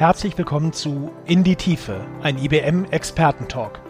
Herzlich 0.00 0.38
willkommen 0.38 0.72
zu 0.72 1.10
In 1.26 1.44
die 1.44 1.56
Tiefe, 1.56 2.00
ein 2.22 2.38
IBM 2.38 2.86
Expertentalk. 2.90 3.82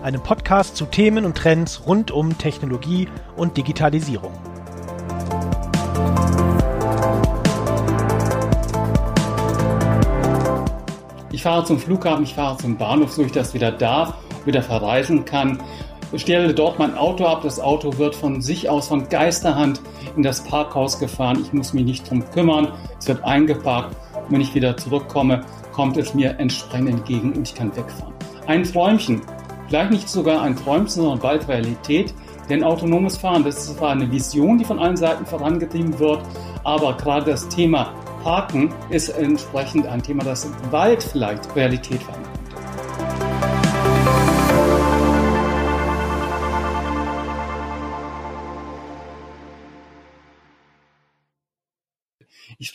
Einem 0.00 0.22
Podcast 0.22 0.76
zu 0.76 0.84
Themen 0.84 1.24
und 1.24 1.36
Trends 1.36 1.88
rund 1.88 2.12
um 2.12 2.38
Technologie 2.38 3.08
und 3.36 3.56
Digitalisierung. 3.56 4.30
Ich 11.32 11.42
fahre 11.42 11.64
zum 11.64 11.80
Flughafen, 11.80 12.22
ich 12.22 12.34
fahre 12.34 12.58
zum 12.58 12.76
Bahnhof, 12.76 13.10
so 13.10 13.24
ich 13.24 13.32
das 13.32 13.54
wieder 13.54 13.72
darf, 13.72 14.14
wieder 14.44 14.62
verreisen 14.62 15.24
kann. 15.24 15.60
Ich 16.12 16.22
stelle 16.22 16.54
dort 16.54 16.78
mein 16.78 16.96
Auto 16.96 17.26
ab. 17.26 17.40
Das 17.42 17.58
Auto 17.58 17.98
wird 17.98 18.14
von 18.14 18.40
sich 18.40 18.70
aus, 18.70 18.86
von 18.86 19.08
Geisterhand 19.08 19.80
in 20.14 20.22
das 20.22 20.44
Parkhaus 20.44 21.00
gefahren. 21.00 21.40
Ich 21.42 21.52
muss 21.52 21.72
mich 21.72 21.84
nicht 21.84 22.08
drum 22.08 22.22
kümmern. 22.30 22.68
Es 23.00 23.08
wird 23.08 23.24
eingeparkt. 23.24 23.96
Und 24.28 24.34
wenn 24.34 24.40
ich 24.40 24.54
wieder 24.54 24.76
zurückkomme, 24.76 25.42
kommt 25.72 25.96
es 25.96 26.14
mir 26.14 26.38
entsprechend 26.38 26.90
entgegen 26.90 27.32
und 27.32 27.48
ich 27.48 27.54
kann 27.54 27.74
wegfahren. 27.74 28.12
Ein 28.46 28.64
Träumchen. 28.64 29.22
Vielleicht 29.68 29.90
nicht 29.90 30.08
sogar 30.08 30.42
ein 30.42 30.56
Träumchen, 30.56 31.02
sondern 31.02 31.18
bald 31.18 31.48
Realität. 31.48 32.14
Denn 32.48 32.62
autonomes 32.64 33.16
Fahren, 33.18 33.44
das 33.44 33.58
ist 33.58 33.76
zwar 33.76 33.90
eine 33.90 34.10
Vision, 34.10 34.58
die 34.58 34.64
von 34.64 34.78
allen 34.78 34.96
Seiten 34.96 35.26
vorangetrieben 35.26 35.98
wird, 35.98 36.22
aber 36.64 36.96
gerade 36.96 37.30
das 37.30 37.48
Thema 37.48 37.92
Parken 38.22 38.70
ist 38.88 39.10
entsprechend 39.10 39.86
ein 39.86 40.02
Thema, 40.02 40.24
das 40.24 40.50
bald 40.70 41.02
vielleicht 41.02 41.54
Realität 41.54 42.06
werden 42.08 42.37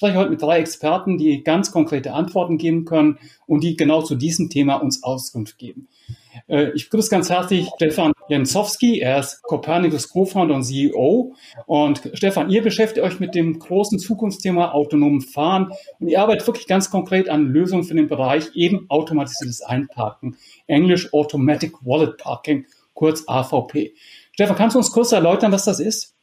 spreche 0.03 0.17
heute 0.17 0.31
mit 0.31 0.41
drei 0.41 0.59
Experten, 0.59 1.17
die 1.17 1.45
ganz 1.45 1.71
konkrete 1.71 2.11
Antworten 2.11 2.57
geben 2.57 2.83
können 2.83 3.19
und 3.45 3.63
die 3.63 3.77
genau 3.77 4.01
zu 4.01 4.15
diesem 4.15 4.49
Thema 4.49 4.75
uns 4.75 5.01
Auskunft 5.01 5.57
geben. 5.57 5.87
Äh, 6.47 6.71
ich 6.71 6.89
begrüße 6.89 7.09
ganz 7.09 7.29
herzlich 7.29 7.69
Stefan 7.75 8.11
Jensowski. 8.27 8.99
Er 8.99 9.19
ist 9.19 9.41
Copernicus 9.43 10.09
Co-Founder 10.09 10.55
und 10.55 10.63
CEO. 10.63 11.35
Und 11.67 12.01
Stefan, 12.15 12.49
ihr 12.49 12.61
beschäftigt 12.61 13.05
euch 13.05 13.21
mit 13.21 13.33
dem 13.33 13.59
großen 13.59 13.97
Zukunftsthema 13.97 14.73
autonomen 14.73 15.21
Fahren 15.21 15.71
und 16.01 16.09
ihr 16.09 16.19
arbeitet 16.19 16.45
wirklich 16.47 16.67
ganz 16.67 16.89
konkret 16.89 17.29
an 17.29 17.45
Lösungen 17.45 17.85
für 17.85 17.95
den 17.95 18.09
Bereich 18.09 18.53
eben 18.55 18.87
automatisiertes 18.89 19.61
Einparken. 19.61 20.35
Englisch 20.67 21.13
Automatic 21.13 21.75
Wallet 21.85 22.17
Parking, 22.17 22.65
kurz 22.93 23.23
AVP. 23.25 23.93
Stefan, 24.33 24.57
kannst 24.57 24.73
du 24.73 24.79
uns 24.79 24.91
kurz 24.91 25.13
erläutern, 25.13 25.53
was 25.53 25.63
das 25.63 25.79
ist? 25.79 26.13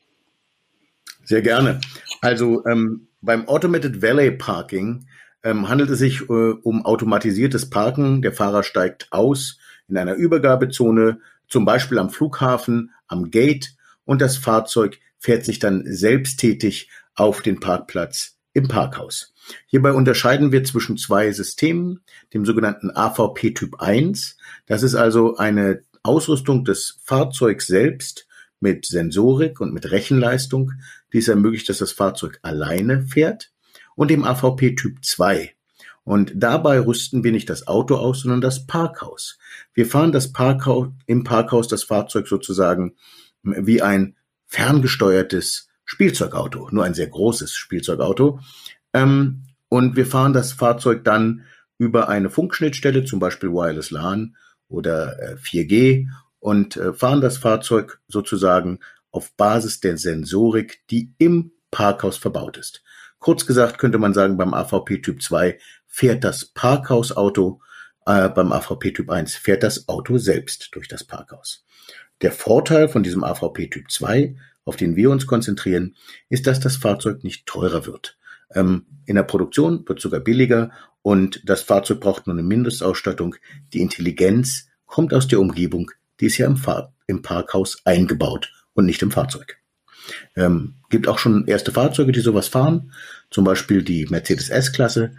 Sehr 1.24 1.40
gerne. 1.40 1.80
Also 2.20 2.62
ähm, 2.66 3.06
beim 3.20 3.48
Automated 3.48 4.02
Valet 4.02 4.38
Parking 4.38 5.06
ähm, 5.42 5.68
handelt 5.68 5.90
es 5.90 5.98
sich 5.98 6.22
äh, 6.22 6.52
um 6.62 6.84
automatisiertes 6.84 7.70
Parken. 7.70 8.22
Der 8.22 8.32
Fahrer 8.32 8.62
steigt 8.62 9.08
aus 9.10 9.58
in 9.88 9.96
einer 9.96 10.14
Übergabezone, 10.14 11.20
zum 11.48 11.64
Beispiel 11.64 11.98
am 11.98 12.10
Flughafen, 12.10 12.92
am 13.08 13.30
Gate 13.30 13.74
und 14.04 14.20
das 14.20 14.36
Fahrzeug 14.36 14.98
fährt 15.18 15.44
sich 15.44 15.58
dann 15.58 15.84
selbsttätig 15.86 16.88
auf 17.14 17.42
den 17.42 17.60
Parkplatz 17.60 18.36
im 18.52 18.68
Parkhaus. 18.68 19.34
Hierbei 19.66 19.92
unterscheiden 19.92 20.52
wir 20.52 20.64
zwischen 20.64 20.96
zwei 20.96 21.30
Systemen, 21.32 22.00
dem 22.32 22.44
sogenannten 22.44 22.90
AVP 22.90 23.52
Typ 23.52 23.80
1. 23.80 24.36
Das 24.66 24.82
ist 24.82 24.94
also 24.94 25.36
eine 25.36 25.82
Ausrüstung 26.02 26.64
des 26.64 26.98
Fahrzeugs 27.04 27.66
selbst 27.66 28.26
mit 28.60 28.86
Sensorik 28.86 29.60
und 29.60 29.72
mit 29.72 29.90
Rechenleistung. 29.90 30.72
Dies 31.12 31.28
ermöglicht, 31.28 31.68
dass 31.68 31.78
das 31.78 31.92
Fahrzeug 31.92 32.38
alleine 32.42 33.02
fährt 33.02 33.52
und 33.94 34.10
dem 34.10 34.24
AVP 34.24 34.74
Typ 34.76 35.04
2. 35.04 35.54
Und 36.04 36.32
dabei 36.34 36.80
rüsten 36.80 37.24
wir 37.24 37.32
nicht 37.32 37.50
das 37.50 37.66
Auto 37.66 37.96
aus, 37.96 38.20
sondern 38.20 38.40
das 38.40 38.66
Parkhaus. 38.66 39.38
Wir 39.74 39.86
fahren 39.86 40.12
das 40.12 40.32
Parkhaus, 40.32 40.88
im 41.06 41.24
Parkhaus 41.24 41.68
das 41.68 41.84
Fahrzeug 41.84 42.26
sozusagen 42.26 42.94
wie 43.42 43.82
ein 43.82 44.16
ferngesteuertes 44.46 45.68
Spielzeugauto, 45.84 46.68
nur 46.70 46.84
ein 46.84 46.94
sehr 46.94 47.06
großes 47.06 47.54
Spielzeugauto. 47.54 48.40
Ähm, 48.92 49.44
und 49.68 49.96
wir 49.96 50.06
fahren 50.06 50.32
das 50.32 50.52
Fahrzeug 50.52 51.04
dann 51.04 51.44
über 51.78 52.08
eine 52.08 52.30
Funkschnittstelle, 52.30 53.04
zum 53.04 53.20
Beispiel 53.20 53.50
Wireless 53.50 53.90
LAN 53.90 54.36
oder 54.68 55.36
4G 55.36 55.72
äh, 55.74 56.06
und 56.38 56.76
äh, 56.76 56.92
fahren 56.92 57.20
das 57.20 57.38
Fahrzeug 57.38 58.00
sozusagen 58.08 58.80
auf 59.10 59.32
Basis 59.36 59.80
der 59.80 59.96
Sensorik, 59.96 60.82
die 60.90 61.12
im 61.18 61.52
Parkhaus 61.70 62.16
verbaut 62.16 62.56
ist. 62.56 62.82
Kurz 63.18 63.46
gesagt 63.46 63.78
könnte 63.78 63.98
man 63.98 64.14
sagen, 64.14 64.36
beim 64.36 64.54
AVP 64.54 64.98
Typ 65.02 65.22
2 65.22 65.58
fährt 65.86 66.24
das 66.24 66.46
Parkhausauto, 66.46 67.60
äh, 68.06 68.28
beim 68.28 68.52
AVP 68.52 68.92
Typ 68.92 69.10
1 69.10 69.34
fährt 69.34 69.62
das 69.62 69.88
Auto 69.88 70.18
selbst 70.18 70.70
durch 70.72 70.88
das 70.88 71.04
Parkhaus. 71.04 71.64
Der 72.22 72.32
Vorteil 72.32 72.88
von 72.88 73.02
diesem 73.02 73.24
AVP 73.24 73.68
Typ 73.68 73.90
2, 73.90 74.36
auf 74.64 74.76
den 74.76 74.96
wir 74.96 75.10
uns 75.10 75.26
konzentrieren, 75.26 75.96
ist, 76.28 76.46
dass 76.46 76.60
das 76.60 76.76
Fahrzeug 76.76 77.24
nicht 77.24 77.46
teurer 77.46 77.86
wird. 77.86 78.16
Ähm, 78.54 78.86
in 79.06 79.16
der 79.16 79.22
Produktion 79.22 79.84
wird 79.86 80.00
sogar 80.00 80.20
billiger 80.20 80.70
und 81.02 81.42
das 81.44 81.62
Fahrzeug 81.62 82.00
braucht 82.00 82.26
nur 82.26 82.34
eine 82.34 82.42
Mindestausstattung. 82.42 83.36
Die 83.72 83.80
Intelligenz 83.80 84.68
kommt 84.86 85.14
aus 85.14 85.28
der 85.28 85.40
Umgebung, 85.40 85.90
die 86.20 86.26
ist 86.26 86.38
ja 86.38 86.46
im, 86.46 86.56
Fahr 86.56 86.94
im 87.06 87.22
Parkhaus 87.22 87.84
eingebaut 87.84 88.52
und 88.74 88.86
nicht 88.86 89.02
im 89.02 89.10
Fahrzeug. 89.10 89.58
Ähm, 90.36 90.74
gibt 90.88 91.08
auch 91.08 91.18
schon 91.18 91.46
erste 91.46 91.72
Fahrzeuge, 91.72 92.12
die 92.12 92.20
sowas 92.20 92.48
fahren, 92.48 92.92
zum 93.30 93.44
Beispiel 93.44 93.82
die 93.82 94.06
Mercedes 94.06 94.50
S-Klasse. 94.50 95.12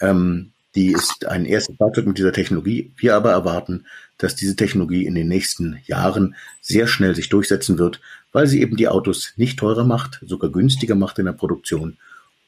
Ähm, 0.00 0.52
die 0.74 0.92
ist 0.92 1.26
ein 1.26 1.44
erstes 1.44 1.76
Fahrzeug 1.76 2.06
mit 2.06 2.18
dieser 2.18 2.32
Technologie. 2.32 2.92
Wir 2.96 3.14
aber 3.14 3.30
erwarten, 3.30 3.86
dass 4.18 4.34
diese 4.34 4.56
Technologie 4.56 5.06
in 5.06 5.14
den 5.14 5.28
nächsten 5.28 5.78
Jahren 5.86 6.34
sehr 6.60 6.86
schnell 6.86 7.14
sich 7.14 7.28
durchsetzen 7.28 7.78
wird, 7.78 8.00
weil 8.32 8.46
sie 8.46 8.60
eben 8.60 8.76
die 8.76 8.88
Autos 8.88 9.32
nicht 9.36 9.58
teurer 9.58 9.84
macht, 9.84 10.20
sogar 10.24 10.50
günstiger 10.50 10.96
macht 10.96 11.18
in 11.18 11.26
der 11.26 11.32
Produktion 11.32 11.96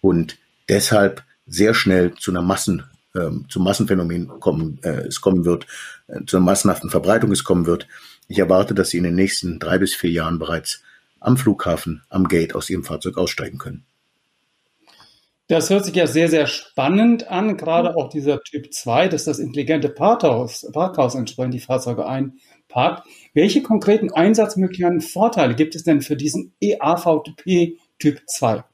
und 0.00 0.38
deshalb 0.68 1.22
sehr 1.46 1.74
schnell 1.74 2.14
zu 2.14 2.32
einer 2.32 2.42
Massen, 2.42 2.84
äh, 3.14 3.30
zum 3.48 3.64
Massenphänomen 3.64 4.28
kommen, 4.40 4.78
äh, 4.82 5.06
es 5.06 5.20
kommen 5.20 5.44
wird, 5.44 5.66
äh, 6.08 6.24
zur 6.26 6.40
massenhaften 6.40 6.90
Verbreitung 6.90 7.30
es 7.30 7.44
kommen 7.44 7.66
wird. 7.66 7.86
Ich 8.28 8.38
erwarte, 8.38 8.74
dass 8.74 8.90
sie 8.90 8.98
in 8.98 9.04
den 9.04 9.14
nächsten 9.14 9.58
drei 9.58 9.78
bis 9.78 9.94
vier 9.94 10.10
Jahren 10.10 10.38
bereits 10.38 10.82
am 11.20 11.36
Flughafen, 11.36 12.02
am 12.08 12.28
Gate 12.28 12.54
aus 12.54 12.68
ihrem 12.70 12.84
Fahrzeug 12.84 13.16
aussteigen 13.16 13.58
können. 13.58 13.84
Das 15.48 15.70
hört 15.70 15.84
sich 15.84 15.94
ja 15.94 16.08
sehr, 16.08 16.28
sehr 16.28 16.48
spannend 16.48 17.28
an, 17.28 17.56
gerade 17.56 17.94
auch 17.94 18.08
dieser 18.08 18.40
Typ 18.42 18.72
2, 18.72 19.06
dass 19.06 19.24
das 19.24 19.38
intelligente 19.38 19.88
Parkhaus, 19.88 20.66
Parkhaus 20.72 21.14
entsprechend 21.14 21.54
die 21.54 21.60
Fahrzeuge 21.60 22.04
einparkt. 22.04 23.06
Welche 23.32 23.62
konkreten 23.62 24.12
Einsatzmöglichkeiten, 24.12 25.00
Vorteile 25.00 25.54
gibt 25.54 25.76
es 25.76 25.84
denn 25.84 26.02
für 26.02 26.16
diesen 26.16 26.52
EAVTP 26.60 27.78
Typ 28.00 28.22
2? 28.26 28.64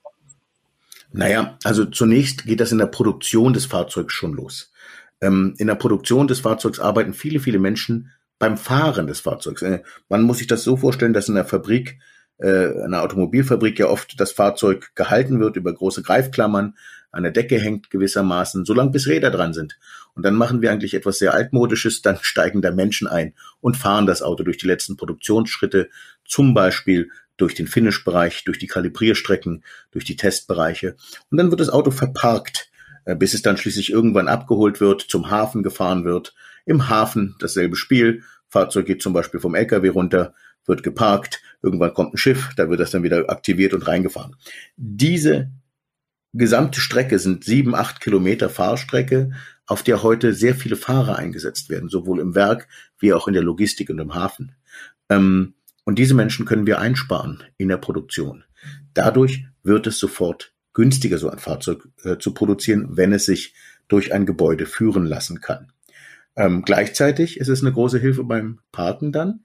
Naja, 1.13 1.59
also 1.63 1.85
zunächst 1.85 2.47
geht 2.47 2.61
das 2.61 2.73
in 2.73 2.79
der 2.79 2.87
Produktion 2.87 3.53
des 3.53 3.67
Fahrzeugs 3.67 4.15
schon 4.15 4.33
los. 4.33 4.73
Ähm, 5.21 5.55
in 5.59 5.67
der 5.67 5.75
Produktion 5.75 6.27
des 6.27 6.41
Fahrzeugs 6.41 6.81
arbeiten 6.81 7.13
viele, 7.13 7.39
viele 7.39 7.59
Menschen 7.59 8.13
beim 8.43 8.57
Fahren 8.57 9.07
des 9.07 9.21
Fahrzeugs. 9.21 9.63
Äh, 9.63 9.83
man 10.09 10.23
muss 10.23 10.39
sich 10.39 10.49
das 10.49 10.65
so 10.65 10.77
vorstellen, 10.77 11.13
dass 11.13 11.29
in 11.29 11.37
der 11.37 11.45
Fabrik 11.45 12.01
äh, 12.39 12.83
einer 12.83 13.03
Automobilfabrik 13.03 13.79
ja 13.79 13.87
oft 13.87 14.19
das 14.19 14.33
Fahrzeug 14.33 14.91
gehalten 14.97 15.39
wird 15.39 15.55
über 15.55 15.73
große 15.73 16.03
Greifklammern, 16.03 16.75
an 17.13 17.23
der 17.23 17.31
Decke 17.31 17.61
hängt 17.61 17.89
gewissermaßen, 17.91 18.65
solange 18.65 18.91
bis 18.91 19.07
Räder 19.07 19.31
dran 19.31 19.53
sind. 19.53 19.79
Und 20.15 20.25
dann 20.25 20.35
machen 20.35 20.61
wir 20.61 20.73
eigentlich 20.73 20.95
etwas 20.95 21.19
sehr 21.19 21.35
altmodisches, 21.35 22.03
dann 22.03 22.19
steigen 22.23 22.63
da 22.63 22.73
Menschen 22.73 23.07
ein 23.07 23.35
und 23.61 23.77
fahren 23.77 24.07
das 24.07 24.23
Auto 24.23 24.43
durch 24.43 24.59
die 24.59 24.67
letzten 24.67 24.97
Produktionsschritte, 24.97 25.89
zum 26.25 26.53
Beispiel 26.53 27.11
durch 27.37 27.55
den 27.55 27.69
Finish-Bereich, 27.69 28.43
durch 28.43 28.59
die 28.59 28.67
Kalibrierstrecken, 28.67 29.63
durch 29.93 30.05
die 30.05 30.17
Testbereiche. 30.17 30.97
Und 31.31 31.39
dann 31.39 31.51
wird 31.51 31.61
das 31.61 31.71
Auto 31.71 31.93
verparkt, 31.93 32.73
äh, 33.05 33.15
bis 33.15 33.35
es 33.35 33.43
dann 33.43 33.57
schließlich 33.57 33.93
irgendwann 33.93 34.27
abgeholt 34.27 34.81
wird, 34.81 35.03
zum 35.03 35.31
Hafen 35.31 35.63
gefahren 35.63 36.05
wird. 36.05 36.35
Im 36.65 36.89
Hafen 36.89 37.37
dasselbe 37.39 37.77
Spiel. 37.77 38.23
Fahrzeug 38.49 38.87
geht 38.87 39.03
zum 39.03 39.13
Beispiel 39.13 39.41
vom 39.41 39.55
LKW 39.55 39.89
runter, 39.89 40.35
wird 40.67 40.83
geparkt, 40.83 41.41
irgendwann 41.63 41.95
kommt 41.95 42.15
ein 42.15 42.19
Schiff, 42.19 42.51
da 42.57 42.69
wird 42.69 42.81
das 42.81 42.91
dann 42.91 43.03
wieder 43.03 43.29
aktiviert 43.31 43.73
und 43.75 43.87
reingefahren. 43.87 44.37
Diese 44.77 45.51
gesamte 46.33 46.81
Strecke 46.81 47.19
sind 47.19 47.45
sieben, 47.45 47.75
acht 47.75 48.01
Kilometer 48.01 48.49
Fahrstrecke, 48.49 49.33
auf 49.67 49.83
der 49.83 50.03
heute 50.03 50.35
sehr 50.35 50.55
viele 50.55 50.77
Fahrer 50.77 51.17
eingesetzt 51.17 51.69
werden, 51.69 51.89
sowohl 51.89 52.21
im 52.21 52.35
Werk 52.35 52.69
wie 52.99 53.13
auch 53.13 53.29
in 53.29 53.35
der 53.35 53.43
Logistik 53.43 53.91
und 53.91 53.99
im 53.99 54.15
Hafen. 54.15 54.55
Ähm, 55.09 55.55
und 55.85 55.99
diese 55.99 56.15
Menschen 56.15 56.47
können 56.47 56.67
wir 56.67 56.79
einsparen 56.79 57.43
in 57.57 57.69
der 57.69 57.77
Produktion. 57.77 58.45
Dadurch 58.95 59.47
wird 59.63 59.87
es 59.87 59.99
sofort 59.99 60.53
günstiger, 60.73 61.19
so 61.19 61.29
ein 61.29 61.39
Fahrzeug 61.39 61.89
äh, 62.05 62.19
zu 62.19 62.35
produzieren, 62.35 62.97
wenn 62.97 63.13
es 63.13 63.27
sich 63.27 63.55
durch 63.89 64.13
ein 64.13 64.27
Gebäude 64.27 64.67
führen 64.67 65.05
lassen 65.05 65.41
kann. 65.41 65.73
Ähm, 66.37 66.63
gleichzeitig 66.63 67.39
ist 67.39 67.49
es 67.49 67.63
eine 67.63 67.73
große 67.73 67.99
Hilfe 67.99 68.25
beim 68.25 68.61
Parken 68.73 69.13
dann, 69.13 69.41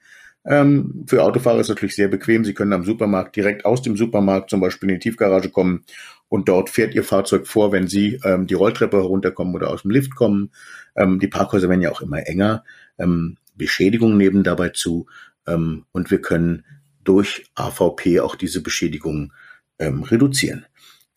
ähm, 0.47 1.03
für 1.07 1.23
Autofahrer 1.23 1.59
ist 1.59 1.65
es 1.65 1.69
natürlich 1.69 1.95
sehr 1.95 2.07
bequem. 2.07 2.45
Sie 2.45 2.53
können 2.53 2.71
am 2.71 2.85
Supermarkt 2.85 3.35
direkt 3.35 3.65
aus 3.65 3.81
dem 3.81 3.97
Supermarkt 3.97 4.49
zum 4.49 4.61
Beispiel 4.61 4.89
in 4.89 4.95
die 4.95 4.99
Tiefgarage 4.99 5.49
kommen 5.49 5.83
und 6.29 6.47
dort 6.47 6.69
fährt 6.69 6.95
Ihr 6.95 7.03
Fahrzeug 7.03 7.47
vor, 7.47 7.73
wenn 7.73 7.87
Sie 7.87 8.19
ähm, 8.23 8.47
die 8.47 8.53
Rolltreppe 8.53 8.97
herunterkommen 8.97 9.53
oder 9.55 9.69
aus 9.69 9.81
dem 9.81 9.91
Lift 9.91 10.15
kommen. 10.15 10.51
Ähm, 10.95 11.19
die 11.19 11.27
Parkhäuser 11.27 11.67
werden 11.67 11.81
ja 11.81 11.91
auch 11.91 12.01
immer 12.01 12.25
enger. 12.25 12.63
Ähm, 12.97 13.35
Beschädigungen 13.55 14.17
nehmen 14.17 14.43
dabei 14.43 14.69
zu 14.69 15.07
ähm, 15.45 15.83
und 15.91 16.11
wir 16.11 16.21
können 16.21 16.63
durch 17.03 17.45
AVP 17.55 18.21
auch 18.21 18.35
diese 18.35 18.61
Beschädigungen 18.63 19.33
ähm, 19.79 20.03
reduzieren. 20.03 20.65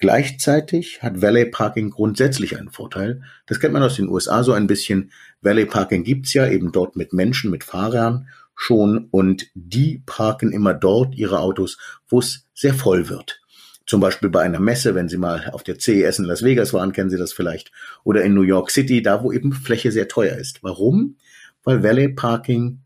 Gleichzeitig 0.00 1.02
hat 1.02 1.20
Valet 1.20 1.52
Parking 1.52 1.90
grundsätzlich 1.90 2.56
einen 2.58 2.70
Vorteil. 2.70 3.22
Das 3.46 3.60
kennt 3.60 3.74
man 3.74 3.82
aus 3.82 3.96
den 3.96 4.08
USA 4.08 4.42
so 4.42 4.54
ein 4.54 4.66
bisschen. 4.66 5.12
Valet 5.42 5.68
Parking 5.68 6.04
gibt's 6.04 6.32
ja 6.32 6.48
eben 6.48 6.72
dort 6.72 6.96
mit 6.96 7.12
Menschen, 7.12 7.50
mit 7.50 7.64
Fahrern 7.64 8.26
schon 8.54 9.08
und 9.10 9.48
die 9.54 10.02
parken 10.06 10.52
immer 10.52 10.72
dort 10.72 11.14
ihre 11.14 11.40
Autos, 11.40 11.78
wo 12.08 12.18
es 12.18 12.46
sehr 12.54 12.72
voll 12.72 13.10
wird. 13.10 13.40
Zum 13.84 14.00
Beispiel 14.00 14.30
bei 14.30 14.42
einer 14.42 14.60
Messe, 14.60 14.94
wenn 14.94 15.08
Sie 15.08 15.18
mal 15.18 15.50
auf 15.52 15.64
der 15.64 15.78
CES 15.78 16.18
in 16.18 16.24
Las 16.24 16.42
Vegas 16.42 16.72
waren, 16.72 16.92
kennen 16.92 17.10
Sie 17.10 17.18
das 17.18 17.32
vielleicht. 17.32 17.70
Oder 18.02 18.22
in 18.22 18.32
New 18.34 18.42
York 18.42 18.70
City, 18.70 19.02
da 19.02 19.22
wo 19.22 19.32
eben 19.32 19.52
Fläche 19.52 19.92
sehr 19.92 20.08
teuer 20.08 20.36
ist. 20.36 20.62
Warum? 20.62 21.16
Weil 21.62 21.82
Valet 21.82 22.16
Parking 22.16 22.80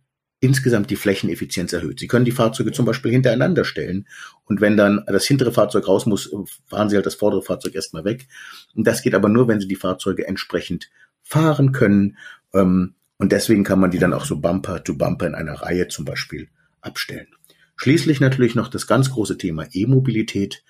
insgesamt 0.44 0.90
die 0.90 0.96
Flächeneffizienz 0.96 1.72
erhöht. 1.72 1.98
Sie 1.98 2.06
können 2.06 2.24
die 2.24 2.32
Fahrzeuge 2.32 2.72
zum 2.72 2.84
Beispiel 2.84 3.10
hintereinander 3.10 3.64
stellen 3.64 4.06
und 4.44 4.60
wenn 4.60 4.76
dann 4.76 5.02
das 5.06 5.24
hintere 5.24 5.52
Fahrzeug 5.52 5.88
raus 5.88 6.06
muss, 6.06 6.30
fahren 6.66 6.90
Sie 6.90 6.96
halt 6.96 7.06
das 7.06 7.14
vordere 7.14 7.42
Fahrzeug 7.42 7.74
erstmal 7.74 8.04
weg. 8.04 8.28
Und 8.74 8.86
das 8.86 9.02
geht 9.02 9.14
aber 9.14 9.28
nur, 9.28 9.48
wenn 9.48 9.60
Sie 9.60 9.68
die 9.68 9.76
Fahrzeuge 9.76 10.26
entsprechend 10.26 10.90
fahren 11.22 11.72
können. 11.72 12.18
Ähm, 12.52 12.94
und 13.16 13.32
deswegen 13.32 13.64
kann 13.64 13.80
man 13.80 13.90
die 13.90 13.98
dann 13.98 14.12
auch 14.12 14.26
so 14.26 14.36
Bumper 14.36 14.84
to 14.84 14.94
Bumper 14.94 15.26
in 15.26 15.34
einer 15.34 15.54
Reihe 15.54 15.88
zum 15.88 16.04
Beispiel 16.04 16.48
abstellen. 16.82 17.28
Schließlich 17.76 18.20
natürlich 18.20 18.54
noch 18.54 18.68
das 18.68 18.86
ganz 18.86 19.10
große 19.10 19.38
Thema 19.38 19.66
E-Mobilität. 19.72 20.62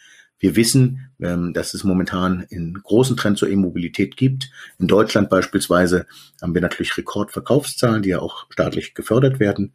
Wir 0.45 0.57
wissen, 0.57 1.09
ähm, 1.23 1.55
dass 1.55 1.73
es 1.73 1.85
momentan 1.85 2.47
einen 2.53 2.75
großen 2.75 3.17
Trend 3.17 3.39
zur 3.39 3.49
E-Mobilität 3.49 4.15
gibt. 4.15 4.51
In 4.79 4.89
Deutschland 4.89 5.31
beispielsweise 5.31 6.05
haben 6.43 6.53
wir 6.53 6.61
natürlich 6.61 6.99
Rekordverkaufszahlen, 6.99 8.03
die 8.03 8.11
ja 8.11 8.19
auch 8.19 8.45
staatlich 8.51 8.93
gefördert 8.93 9.41
werden. 9.41 9.73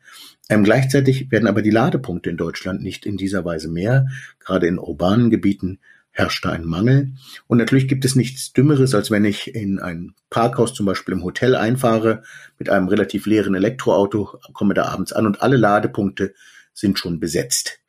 Ähm, 0.48 0.63
gleichzeitig 0.63 1.31
werden 1.31 1.48
aber 1.48 1.63
die 1.63 1.71
Ladepunkte 1.71 2.30
in 2.30 2.38
Deutschland 2.38 2.83
nicht 2.83 3.07
in 3.07 3.18
dieser 3.18 3.45
Weise 3.45 3.68
mehr. 3.68 4.10
Gerade 4.38 4.68
in 4.68 4.77
urbanen 4.77 5.31
Gebieten 5.31 5.80
herrscht 6.12 6.45
da 6.45 6.51
ein 6.51 6.66
Mangel. 6.66 7.13
Und 7.48 7.57
natürlich 7.57 7.88
gibt 7.88 8.06
es 8.06 8.16
nichts 8.16 8.54
Dümmeres, 8.54 8.94
als 8.94 9.10
wenn 9.10 9.25
ich 9.25 9.56
in 9.56 9.80
ein 9.80 10.13
Parkhaus 10.30 10.75
zum 10.75 10.86
Beispiel 10.86 11.16
im 11.16 11.24
Hotel 11.24 11.56
einfahre 11.56 12.21
mit 12.60 12.69
einem 12.69 12.89
relativ 12.89 13.25
leeren 13.25 13.56
Elektroauto, 13.56 14.38
komme 14.54 14.75
da 14.75 14.86
abends 14.86 15.13
an 15.13 15.25
und 15.25 15.42
alle 15.42 15.57
Ladepunkte 15.57 16.36
sind 16.75 17.00
schon 17.00 17.19
besetzt. 17.19 17.80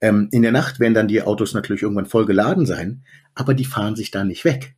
Ähm, 0.00 0.28
in 0.32 0.42
der 0.42 0.52
Nacht 0.52 0.80
werden 0.80 0.94
dann 0.94 1.08
die 1.08 1.22
Autos 1.22 1.54
natürlich 1.54 1.82
irgendwann 1.82 2.06
voll 2.06 2.26
geladen 2.26 2.66
sein, 2.66 3.04
aber 3.34 3.54
die 3.54 3.64
fahren 3.64 3.96
sich 3.96 4.10
da 4.10 4.24
nicht 4.24 4.44
weg. 4.44 4.74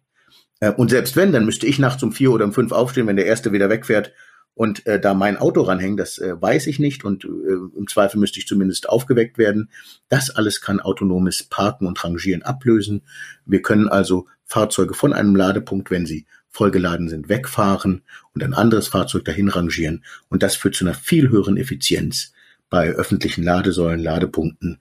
Äh, 0.61 0.73
und 0.73 0.91
selbst 0.91 1.17
wenn, 1.17 1.33
dann 1.33 1.45
müsste 1.45 1.67
ich 1.67 1.79
nachts 1.79 2.03
um 2.03 2.13
vier 2.13 2.33
oder 2.33 2.45
um 2.45 2.53
fünf 2.53 2.73
aufstehen, 2.73 3.07
wenn 3.07 3.17
der 3.17 3.27
erste 3.27 3.53
wieder 3.53 3.69
wegfährt 3.69 4.13
und 4.57 4.87
äh, 4.87 4.99
da 4.99 5.13
mein 5.13 5.37
Auto 5.37 5.61
ranhängen, 5.61 5.99
das 5.99 6.17
äh, 6.17 6.41
weiß 6.41 6.67
ich 6.67 6.79
nicht 6.79 7.05
und 7.05 7.25
äh, 7.25 7.29
im 7.29 7.87
Zweifel 7.89 8.19
müsste 8.19 8.39
ich 8.39 8.47
zumindest 8.47 8.89
aufgeweckt 8.89 9.37
werden. 9.37 9.71
Das 10.09 10.31
alles 10.31 10.63
kann 10.63 10.81
autonomes 10.81 11.43
Parken 11.43 11.87
und 11.87 12.03
Rangieren 12.03 12.43
ablösen. 12.43 13.03
Wir 13.45 13.61
können 13.61 13.89
also 13.89 14.27
Fahrzeuge 14.45 14.95
von 14.95 15.13
einem 15.13 15.37
Ladepunkt, 15.37 15.91
wenn 15.91 16.07
sie 16.07 16.27
vollgeladen 16.49 17.11
sind, 17.11 17.29
wegfahren 17.29 18.03
und 18.33 18.43
ein 18.43 18.55
anderes 18.55 18.89
Fahrzeug 18.89 19.27
dahin 19.27 19.49
rangieren. 19.49 20.05
Und 20.31 20.43
das 20.43 20.57
führt 20.57 20.75
zu 20.75 20.87
einer 20.87 20.95
viel 20.95 21.29
höheren 21.29 21.59
Effizienz 21.59 22.33
bei 22.71 22.89
öffentlichen 22.89 23.45
Ladesäulen, 23.45 24.01
Ladepunkten 24.01 24.79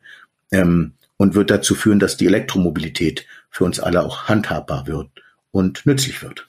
ähm, 0.56 0.94
und 1.18 1.36
wird 1.36 1.50
dazu 1.50 1.76
führen, 1.76 2.00
dass 2.00 2.18
die 2.18 2.26
Elektromobilität 2.26 3.26
für 3.50 3.64
uns 3.64 3.80
alle 3.80 4.04
auch 4.04 4.24
handhabbar 4.26 4.88
wird 4.88 5.10
und 5.52 5.86
nützlich 5.86 6.22
wird. 6.22 6.48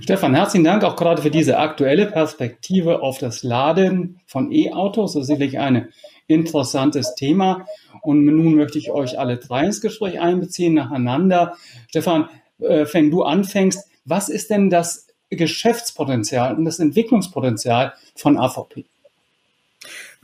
Stefan, 0.00 0.34
herzlichen 0.34 0.64
Dank 0.64 0.82
auch 0.82 0.96
gerade 0.96 1.22
für 1.22 1.30
diese 1.30 1.58
aktuelle 1.58 2.06
Perspektive 2.06 3.02
auf 3.02 3.18
das 3.18 3.44
Laden 3.44 4.20
von 4.26 4.50
E-Autos. 4.50 5.12
Das 5.12 5.22
ist 5.22 5.26
sicherlich 5.28 5.60
ein 5.60 5.88
interessantes 6.26 7.14
Thema. 7.14 7.66
Und 8.02 8.24
nun 8.24 8.56
möchte 8.56 8.78
ich 8.78 8.90
euch 8.90 9.18
alle 9.18 9.36
drei 9.36 9.66
ins 9.66 9.80
Gespräch 9.80 10.18
einbeziehen, 10.18 10.74
nacheinander. 10.74 11.56
Stefan, 11.88 12.28
äh, 12.58 12.84
wenn 12.92 13.12
du 13.12 13.22
anfängst, 13.22 13.88
was 14.04 14.28
ist 14.28 14.50
denn 14.50 14.70
das 14.70 15.06
Geschäftspotenzial 15.30 16.56
und 16.56 16.64
das 16.64 16.80
Entwicklungspotenzial 16.80 17.94
von 18.16 18.38
AVP? 18.38 18.86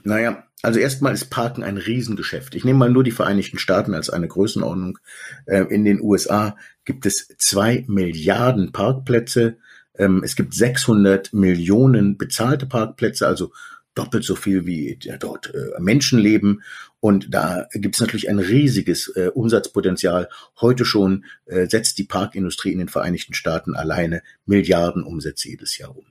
Naja, 0.03 0.43
also 0.63 0.79
erstmal 0.79 1.13
ist 1.13 1.29
Parken 1.29 1.61
ein 1.61 1.77
Riesengeschäft. 1.77 2.55
Ich 2.55 2.63
nehme 2.63 2.79
mal 2.79 2.89
nur 2.89 3.03
die 3.03 3.11
Vereinigten 3.11 3.59
Staaten 3.59 3.93
als 3.93 4.09
eine 4.09 4.29
Größenordnung. 4.29 4.97
Äh, 5.45 5.65
in 5.65 5.83
den 5.83 6.01
USA 6.01 6.55
gibt 6.85 7.05
es 7.05 7.27
zwei 7.37 7.83
Milliarden 7.87 8.71
Parkplätze. 8.71 9.57
Ähm, 9.95 10.21
es 10.23 10.37
gibt 10.37 10.53
600 10.53 11.33
Millionen 11.33 12.17
bezahlte 12.17 12.65
Parkplätze, 12.65 13.27
also 13.27 13.51
doppelt 13.93 14.23
so 14.23 14.35
viel 14.35 14.65
wie 14.65 14.97
dort 15.19 15.53
äh, 15.53 15.79
Menschen 15.81 16.17
leben. 16.17 16.61
Und 17.01 17.33
da 17.33 17.67
gibt 17.73 17.95
es 17.95 18.01
natürlich 18.01 18.29
ein 18.29 18.39
riesiges 18.39 19.09
äh, 19.09 19.31
Umsatzpotenzial. 19.33 20.29
Heute 20.61 20.85
schon 20.85 21.25
setzt 21.45 21.97
die 21.97 22.05
Parkindustrie 22.05 22.71
in 22.71 22.79
den 22.79 22.87
Vereinigten 22.87 23.33
Staaten 23.33 23.75
alleine 23.75 24.23
Milliarden 24.45 25.03
Umsätze 25.03 25.49
jedes 25.49 25.77
Jahr 25.77 25.95
um. 25.95 26.05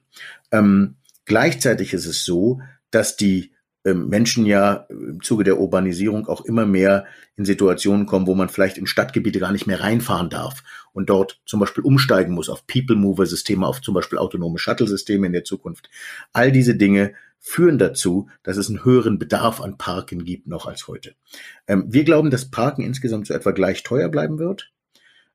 Ähm, 0.51 0.97
gleichzeitig 1.25 1.95
ist 1.95 2.05
es 2.05 2.27
so, 2.27 2.61
dass 2.91 3.17
die 3.17 3.53
ähm, 3.53 3.53
Menschen 3.85 4.47
ja 4.47 4.87
im 4.91 5.23
Zuge 5.23 5.43
der 5.43 5.59
Urbanisierung 5.59 6.29
auch 6.29 6.45
immer 6.45 6.67
mehr 6.67 7.05
in 7.37 7.45
Situationen 7.45 8.07
kommen, 8.07 8.29
wo 8.29 8.35
man 8.35 8.49
vielleicht 8.49 8.79
in 8.79 8.87
Stadtgebiete 8.87 9.41
gar 9.41 9.51
nicht 9.51 9.67
mehr 9.67 9.81
reinfahren 9.81 10.31
darf 10.31 10.63
und 10.93 11.11
dort 11.11 11.41
zum 11.47 11.59
Beispiel 11.59 11.83
umsteigen 11.83 12.33
muss 12.33 12.49
auf 12.49 12.67
People-Mover-Systeme, 12.67 13.67
auf 13.67 13.81
zum 13.81 13.95
Beispiel 13.95 14.19
autonome 14.19 14.59
Shuttle-Systeme 14.59 15.27
in 15.27 15.33
der 15.33 15.45
Zukunft. 15.45 15.91
All 16.33 16.53
diese 16.53 16.77
Dinge 16.77 17.15
führen 17.41 17.79
dazu, 17.79 18.29
dass 18.45 18.57
es 18.57 18.69
einen 18.69 18.85
höheren 18.85 19.19
Bedarf 19.19 19.61
an 19.61 19.77
Parken 19.79 20.25
gibt 20.25 20.47
noch 20.47 20.67
als 20.67 20.87
heute. 20.87 21.15
Ähm, 21.67 21.87
wir 21.89 22.05
glauben, 22.05 22.31
dass 22.31 22.51
Parken 22.51 22.83
insgesamt 22.83 23.27
so 23.27 23.35
etwa 23.35 23.51
gleich 23.51 23.83
teuer 23.83 24.09
bleiben 24.09 24.39
wird. 24.39 24.71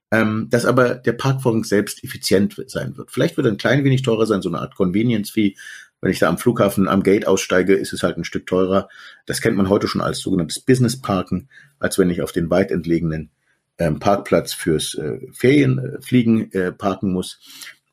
Ähm, 0.09 0.47
dass 0.49 0.63
aber 0.63 0.95
der 0.95 1.11
Parkvorgang 1.11 1.65
selbst 1.65 2.01
effizient 2.01 2.55
sein 2.67 2.95
wird. 2.95 3.11
Vielleicht 3.11 3.35
wird 3.35 3.45
er 3.45 3.51
ein 3.51 3.57
klein 3.57 3.83
wenig 3.83 4.03
teurer 4.03 4.25
sein, 4.25 4.41
so 4.41 4.47
eine 4.47 4.59
Art 4.59 4.73
Convenience-Fee, 4.73 5.57
wenn 6.01 6.11
ich 6.11 6.19
da 6.19 6.29
am 6.29 6.37
Flughafen 6.37 6.87
am 6.87 7.03
Gate 7.03 7.27
aussteige, 7.27 7.73
ist 7.73 7.93
es 7.93 8.03
halt 8.03 8.17
ein 8.17 8.23
Stück 8.23 8.45
teurer. 8.45 8.89
Das 9.25 9.41
kennt 9.41 9.57
man 9.57 9.69
heute 9.69 9.87
schon 9.87 10.01
als 10.01 10.19
sogenanntes 10.19 10.59
Business 10.59 11.01
Parken, 11.01 11.49
als 11.79 11.97
wenn 11.97 12.09
ich 12.09 12.21
auf 12.21 12.31
den 12.31 12.49
weit 12.49 12.71
entlegenen 12.71 13.31
ähm, 13.77 13.99
Parkplatz 13.99 14.53
fürs 14.53 14.95
äh, 14.95 15.19
Ferienfliegen 15.31 16.51
äh, 16.51 16.71
parken 16.71 17.11
muss. 17.11 17.39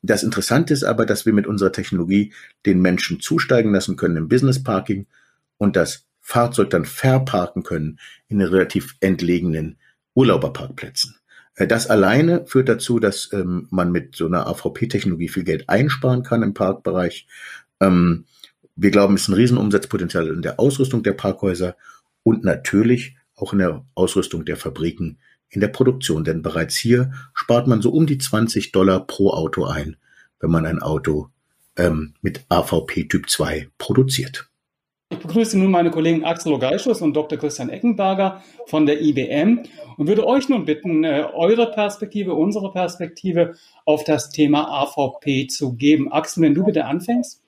Das 0.01 0.23
Interessante 0.23 0.73
ist 0.73 0.83
aber, 0.83 1.05
dass 1.05 1.25
wir 1.25 1.33
mit 1.33 1.47
unserer 1.47 1.71
Technologie 1.71 2.33
den 2.65 2.79
Menschen 2.79 3.19
zusteigen 3.19 3.73
lassen 3.73 3.95
können 3.95 4.17
im 4.17 4.29
Business 4.29 4.63
Parking 4.63 5.07
und 5.57 5.75
das 5.75 6.05
Fahrzeug 6.21 6.69
dann 6.69 6.85
verparken 6.85 7.63
können 7.63 7.99
in 8.27 8.41
relativ 8.41 8.95
entlegenen 8.99 9.77
Urlauberparkplätzen. 10.13 11.15
Äh, 11.55 11.67
das 11.67 11.87
alleine 11.87 12.45
führt 12.45 12.69
dazu, 12.69 12.99
dass 12.99 13.31
ähm, 13.33 13.67
man 13.71 13.91
mit 13.91 14.15
so 14.15 14.25
einer 14.25 14.47
AVP-Technologie 14.47 15.29
viel 15.29 15.43
Geld 15.43 15.69
einsparen 15.69 16.23
kann 16.23 16.43
im 16.43 16.53
Parkbereich 16.53 17.27
ähm, 17.81 18.25
wir 18.75 18.91
glauben, 18.91 19.15
es 19.15 19.23
ist 19.23 19.27
ein 19.29 19.35
Riesenumsatzpotenzial 19.35 20.27
in 20.27 20.41
der 20.41 20.59
Ausrüstung 20.59 21.03
der 21.03 21.13
Parkhäuser 21.13 21.75
und 22.23 22.43
natürlich 22.43 23.15
auch 23.35 23.53
in 23.53 23.59
der 23.59 23.85
Ausrüstung 23.95 24.45
der 24.45 24.57
Fabriken 24.57 25.19
in 25.49 25.61
der 25.61 25.69
Produktion. 25.69 26.23
Denn 26.23 26.41
bereits 26.41 26.75
hier 26.75 27.11
spart 27.33 27.67
man 27.67 27.81
so 27.81 27.91
um 27.91 28.05
die 28.05 28.17
20 28.17 28.71
Dollar 28.71 29.05
pro 29.05 29.29
Auto 29.29 29.65
ein, 29.65 29.97
wenn 30.39 30.51
man 30.51 30.65
ein 30.65 30.81
Auto 30.81 31.29
ähm, 31.77 32.13
mit 32.21 32.45
AVP 32.49 33.05
Typ 33.05 33.29
2 33.29 33.69
produziert. 33.77 34.49
Ich 35.11 35.19
begrüße 35.19 35.57
nun 35.57 35.69
meine 35.69 35.91
Kollegen 35.91 36.25
Axel 36.25 36.51
Ogeischus 36.51 37.01
und 37.01 37.13
Dr. 37.13 37.37
Christian 37.37 37.69
Eckenberger 37.69 38.43
von 38.65 38.85
der 38.87 39.01
IBM 39.01 39.63
und 39.97 40.07
würde 40.07 40.25
euch 40.25 40.49
nun 40.49 40.65
bitten, 40.65 41.03
äh, 41.03 41.25
eure 41.31 41.71
Perspektive, 41.71 42.33
unsere 42.33 42.71
Perspektive 42.71 43.55
auf 43.85 44.03
das 44.03 44.31
Thema 44.31 44.67
AVP 44.67 45.47
zu 45.47 45.73
geben. 45.73 46.11
Axel, 46.11 46.43
wenn 46.43 46.55
du 46.55 46.63
bitte 46.63 46.85
anfängst. 46.85 47.44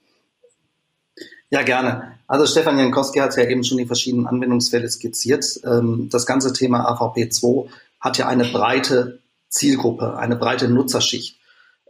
Ja, 1.50 1.64
gerne. 1.64 2.18
Also 2.28 2.46
Stefan 2.46 2.78
Jankowski 2.78 3.20
hat 3.20 3.38
ja 3.38 3.46
eben 3.46 3.64
schon 3.64 3.78
die 3.78 3.86
verschiedenen 3.86 4.28
Anwendungsfälle 4.28 4.90
skizziert. 4.90 5.62
Ähm, 5.64 6.10
das 6.12 6.26
ganze 6.26 6.52
Thema 6.52 6.90
AVP2 6.92 7.70
hat 8.00 8.18
ja 8.18 8.28
eine 8.28 8.46
breite 8.46 9.20
Zielgruppe, 9.50 10.18
eine 10.18 10.36
breite 10.36 10.68
Nutzerschicht. 10.68 11.40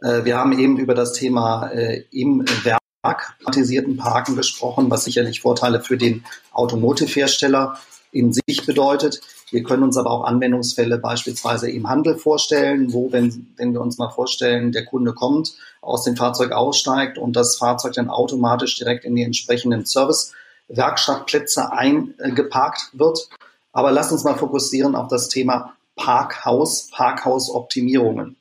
Äh, 0.00 0.24
wir 0.24 0.36
haben 0.36 0.56
eben 0.58 0.78
über 0.78 0.94
das 0.94 1.12
Thema 1.12 1.68
äh, 1.68 2.04
im 2.12 2.44
Werk 2.62 2.78
automatisierten 3.02 3.96
Parken 3.96 4.36
gesprochen, 4.36 4.90
was 4.90 5.04
sicherlich 5.04 5.40
Vorteile 5.40 5.80
für 5.80 5.96
den 5.96 6.24
Automotive-Hersteller 6.52 7.78
in 8.12 8.32
sich 8.32 8.64
bedeutet. 8.66 9.20
Wir 9.50 9.62
können 9.62 9.82
uns 9.82 9.96
aber 9.96 10.10
auch 10.10 10.24
Anwendungsfälle 10.24 10.98
beispielsweise 10.98 11.70
im 11.70 11.88
Handel 11.88 12.16
vorstellen, 12.16 12.92
wo, 12.92 13.12
wenn, 13.12 13.52
wenn 13.56 13.72
wir 13.72 13.80
uns 13.80 13.98
mal 13.98 14.10
vorstellen, 14.10 14.72
der 14.72 14.84
Kunde 14.84 15.14
kommt, 15.14 15.54
aus 15.80 16.04
dem 16.04 16.16
Fahrzeug 16.16 16.52
aussteigt 16.52 17.18
und 17.18 17.34
das 17.34 17.56
Fahrzeug 17.56 17.94
dann 17.94 18.10
automatisch 18.10 18.76
direkt 18.76 19.04
in 19.04 19.14
die 19.14 19.22
entsprechenden 19.22 19.86
Service-Werkstattplätze 19.86 21.72
eingeparkt 21.72 22.90
wird. 22.92 23.28
Aber 23.72 23.90
lasst 23.90 24.12
uns 24.12 24.24
mal 24.24 24.36
fokussieren 24.36 24.94
auf 24.94 25.08
das 25.08 25.28
Thema 25.28 25.74
Parkhaus, 25.96 26.90
Parkhausoptimierungen. 26.92 28.36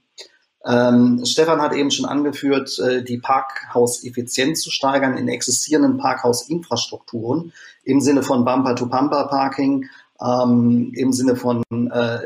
Ähm, 0.65 1.21
Stefan 1.25 1.61
hat 1.61 1.73
eben 1.73 1.91
schon 1.91 2.05
angeführt, 2.05 2.77
äh, 2.79 3.01
die 3.01 3.19
Parkhauseffizienz 3.19 4.61
zu 4.61 4.69
steigern 4.69 5.17
in 5.17 5.29
existierenden 5.29 5.97
Parkhausinfrastrukturen 5.97 7.53
im 7.83 8.01
Sinne 8.01 8.21
von 8.21 8.43
Bumper-to-Bumper-Parking, 8.43 9.85
ähm, 10.21 10.91
im 10.95 11.13
Sinne 11.13 11.35
von 11.35 11.63
äh, 11.91 12.19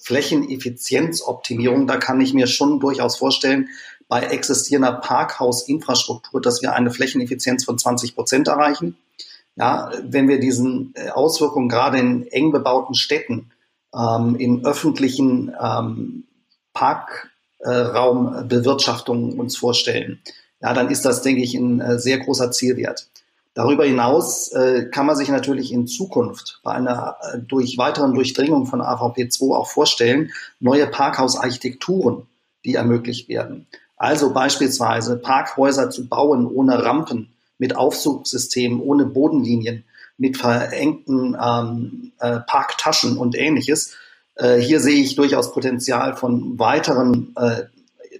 Flächeneffizienzoptimierung. 0.00 1.86
Da 1.86 1.96
kann 1.96 2.20
ich 2.20 2.34
mir 2.34 2.46
schon 2.46 2.80
durchaus 2.80 3.16
vorstellen, 3.16 3.68
bei 4.08 4.20
existierender 4.20 4.92
Parkhausinfrastruktur, 4.92 6.40
dass 6.40 6.60
wir 6.60 6.74
eine 6.74 6.90
Flächeneffizienz 6.90 7.64
von 7.64 7.78
20 7.78 8.14
Prozent 8.14 8.48
erreichen. 8.48 8.96
Ja, 9.56 9.90
wenn 10.02 10.28
wir 10.28 10.40
diesen 10.40 10.92
äh, 10.94 11.10
Auswirkungen 11.10 11.68
gerade 11.68 11.98
in 11.98 12.26
eng 12.26 12.52
bebauten 12.52 12.94
Städten, 12.94 13.50
ähm, 13.94 14.36
in 14.36 14.64
öffentlichen 14.64 15.54
ähm, 15.60 16.24
Parkraumbewirtschaftungen 16.72 19.38
uns 19.38 19.56
vorstellen, 19.56 20.20
ja, 20.60 20.72
dann 20.74 20.90
ist 20.90 21.04
das, 21.04 21.22
denke 21.22 21.42
ich, 21.42 21.54
ein 21.54 21.80
äh, 21.80 21.98
sehr 21.98 22.18
großer 22.18 22.50
Zielwert. 22.50 23.08
Darüber 23.54 23.84
hinaus 23.84 24.50
äh, 24.52 24.86
kann 24.90 25.06
man 25.06 25.16
sich 25.16 25.28
natürlich 25.28 25.72
in 25.72 25.86
Zukunft 25.86 26.60
bei 26.62 26.72
einer 26.72 27.16
äh, 27.20 27.38
durch 27.38 27.76
weiteren 27.76 28.14
Durchdringung 28.14 28.66
von 28.66 28.80
AVP2 28.80 29.54
auch 29.54 29.68
vorstellen, 29.68 30.32
neue 30.58 30.86
Parkhausarchitekturen, 30.86 32.26
die 32.64 32.74
ermöglicht 32.74 33.28
werden. 33.28 33.66
Also 33.96 34.32
beispielsweise 34.32 35.16
Parkhäuser 35.16 35.90
zu 35.90 36.08
bauen 36.08 36.46
ohne 36.46 36.82
Rampen, 36.82 37.28
mit 37.58 37.76
Aufzugsystemen, 37.76 38.80
ohne 38.80 39.04
Bodenlinien, 39.04 39.84
mit 40.16 40.36
verengten 40.36 41.36
ähm, 41.40 42.12
äh, 42.18 42.40
Parktaschen 42.40 43.16
und 43.16 43.36
ähnliches. 43.36 43.94
Äh, 44.34 44.56
hier 44.56 44.80
sehe 44.80 45.00
ich 45.00 45.14
durchaus 45.14 45.52
Potenzial 45.52 46.16
von 46.16 46.58
weiteren 46.58 47.34
äh, 47.36 47.64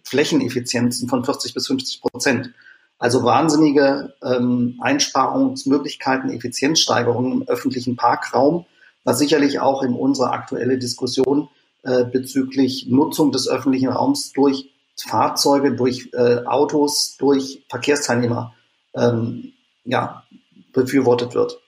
Flächeneffizienzen 0.04 1.08
von 1.08 1.24
40 1.24 1.54
bis 1.54 1.66
50 1.66 2.02
Prozent. 2.02 2.52
Also 2.98 3.24
wahnsinnige 3.24 4.14
ähm, 4.22 4.78
Einsparungsmöglichkeiten, 4.80 6.30
Effizienzsteigerungen 6.30 7.32
im 7.32 7.48
öffentlichen 7.48 7.96
Parkraum, 7.96 8.66
was 9.04 9.18
sicherlich 9.18 9.60
auch 9.60 9.82
in 9.82 9.94
unserer 9.94 10.32
aktuelle 10.32 10.78
Diskussion 10.78 11.48
äh, 11.82 12.04
bezüglich 12.04 12.86
Nutzung 12.88 13.32
des 13.32 13.48
öffentlichen 13.48 13.88
Raums 13.88 14.32
durch 14.32 14.70
Fahrzeuge, 14.96 15.74
durch 15.74 16.10
äh, 16.12 16.44
Autos, 16.44 17.16
durch 17.18 17.64
Verkehrsteilnehmer 17.68 18.54
ähm, 18.94 19.52
ja, 19.84 20.22
befürwortet 20.72 21.34
wird. 21.34 21.58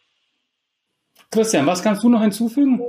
Christian, 1.30 1.66
was 1.66 1.82
kannst 1.82 2.02
du 2.04 2.08
noch 2.08 2.22
hinzufügen? 2.22 2.80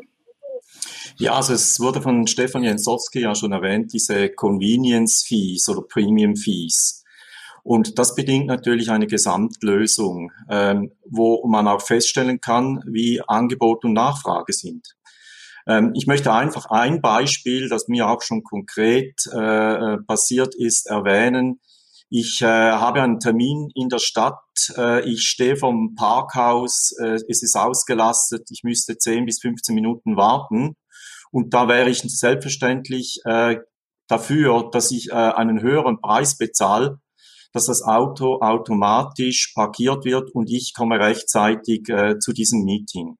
Ja, 1.17 1.33
also 1.33 1.53
es 1.53 1.79
wurde 1.79 2.01
von 2.01 2.27
Stefan 2.27 2.63
Jensowski 2.63 3.21
ja 3.21 3.33
schon 3.33 3.53
erwähnt, 3.53 3.93
diese 3.93 4.29
Convenience 4.29 5.23
Fees 5.25 5.67
oder 5.69 5.81
Premium 5.81 6.35
Fees. 6.35 7.04
Und 7.65 7.97
das 7.97 8.13
bedingt 8.13 8.45
natürlich 8.45 8.91
eine 8.91 9.07
Gesamtlösung, 9.07 10.31
ähm, 10.51 10.91
wo 11.03 11.47
man 11.47 11.67
auch 11.67 11.81
feststellen 11.81 12.39
kann, 12.39 12.83
wie 12.85 13.21
Angebot 13.27 13.83
und 13.85 13.93
Nachfrage 13.93 14.53
sind. 14.53 14.95
Ähm, 15.67 15.91
ich 15.95 16.05
möchte 16.05 16.31
einfach 16.31 16.67
ein 16.67 17.01
Beispiel, 17.01 17.67
das 17.67 17.87
mir 17.87 18.07
auch 18.07 18.21
schon 18.21 18.43
konkret 18.43 19.15
äh, 19.33 19.39
äh, 19.39 19.97
passiert 20.05 20.53
ist, 20.53 20.85
erwähnen. 20.85 21.59
Ich 22.11 22.39
äh, 22.43 22.45
habe 22.45 23.01
einen 23.01 23.19
Termin 23.19 23.71
in 23.73 23.89
der 23.89 23.97
Stadt. 23.97 24.43
Äh, 24.77 25.09
ich 25.09 25.23
stehe 25.23 25.57
vom 25.57 25.95
Parkhaus. 25.95 26.91
Äh, 27.03 27.17
es 27.27 27.41
ist 27.41 27.57
ausgelastet. 27.57 28.47
Ich 28.51 28.61
müsste 28.61 28.95
10 28.95 29.25
bis 29.25 29.41
15 29.41 29.73
Minuten 29.73 30.17
warten. 30.17 30.75
Und 31.31 31.55
da 31.55 31.67
wäre 31.67 31.89
ich 31.89 32.03
selbstverständlich 32.03 33.21
äh, 33.25 33.57
dafür, 34.07 34.69
dass 34.71 34.91
ich 34.91 35.09
äh, 35.09 35.13
einen 35.13 35.63
höheren 35.63 35.99
Preis 35.99 36.37
bezahle, 36.37 36.99
dass 37.55 37.67
das 37.67 37.83
Auto 37.83 38.41
automatisch 38.41 39.53
parkiert 39.55 40.03
wird 40.03 40.29
und 40.35 40.49
ich 40.51 40.73
komme 40.75 40.99
rechtzeitig 40.99 41.87
äh, 41.87 42.19
zu 42.19 42.33
diesem 42.33 42.65
Meeting. 42.65 43.15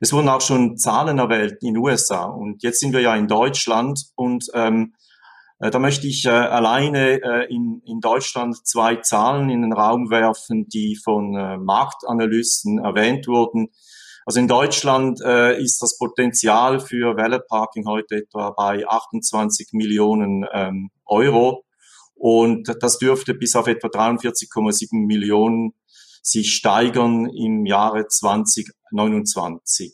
Es 0.00 0.12
wurden 0.12 0.28
auch 0.28 0.40
schon 0.40 0.78
Zahlen 0.78 1.18
erwähnt 1.18 1.56
in 1.60 1.74
den 1.74 1.82
USA 1.82 2.22
und 2.22 2.62
jetzt 2.62 2.78
sind 2.78 2.92
wir 2.92 3.00
ja 3.00 3.16
in 3.16 3.26
Deutschland 3.26 4.00
und 4.14 4.46
ähm, 4.54 4.94
äh, 5.58 5.72
da 5.72 5.80
möchte 5.80 6.06
ich 6.06 6.24
äh, 6.24 6.28
alleine 6.30 7.20
äh, 7.20 7.52
in, 7.52 7.82
in 7.84 7.98
Deutschland 7.98 8.64
zwei 8.64 8.96
Zahlen 8.96 9.50
in 9.50 9.62
den 9.62 9.72
Raum 9.72 10.08
werfen, 10.08 10.68
die 10.68 10.96
von 11.02 11.34
äh, 11.34 11.56
Marktanalysten 11.58 12.78
erwähnt 12.78 13.26
wurden. 13.26 13.70
Also 14.24 14.38
in 14.38 14.46
Deutschland 14.46 15.20
äh, 15.20 15.60
ist 15.60 15.82
das 15.82 15.98
Potenzial 15.98 16.78
für 16.78 17.16
Valet 17.16 17.48
Parking 17.48 17.88
heute 17.88 18.18
etwa 18.18 18.50
bei 18.50 18.86
28 18.86 19.70
Millionen 19.72 20.46
ähm, 20.52 20.90
Euro 21.06 21.64
und 22.22 22.72
das 22.78 22.98
dürfte 22.98 23.34
bis 23.34 23.56
auf 23.56 23.66
etwa 23.66 23.88
43,7 23.88 24.90
Millionen 24.92 25.72
sich 26.22 26.54
steigern 26.54 27.28
im 27.28 27.66
Jahre 27.66 28.06
2029. 28.06 29.92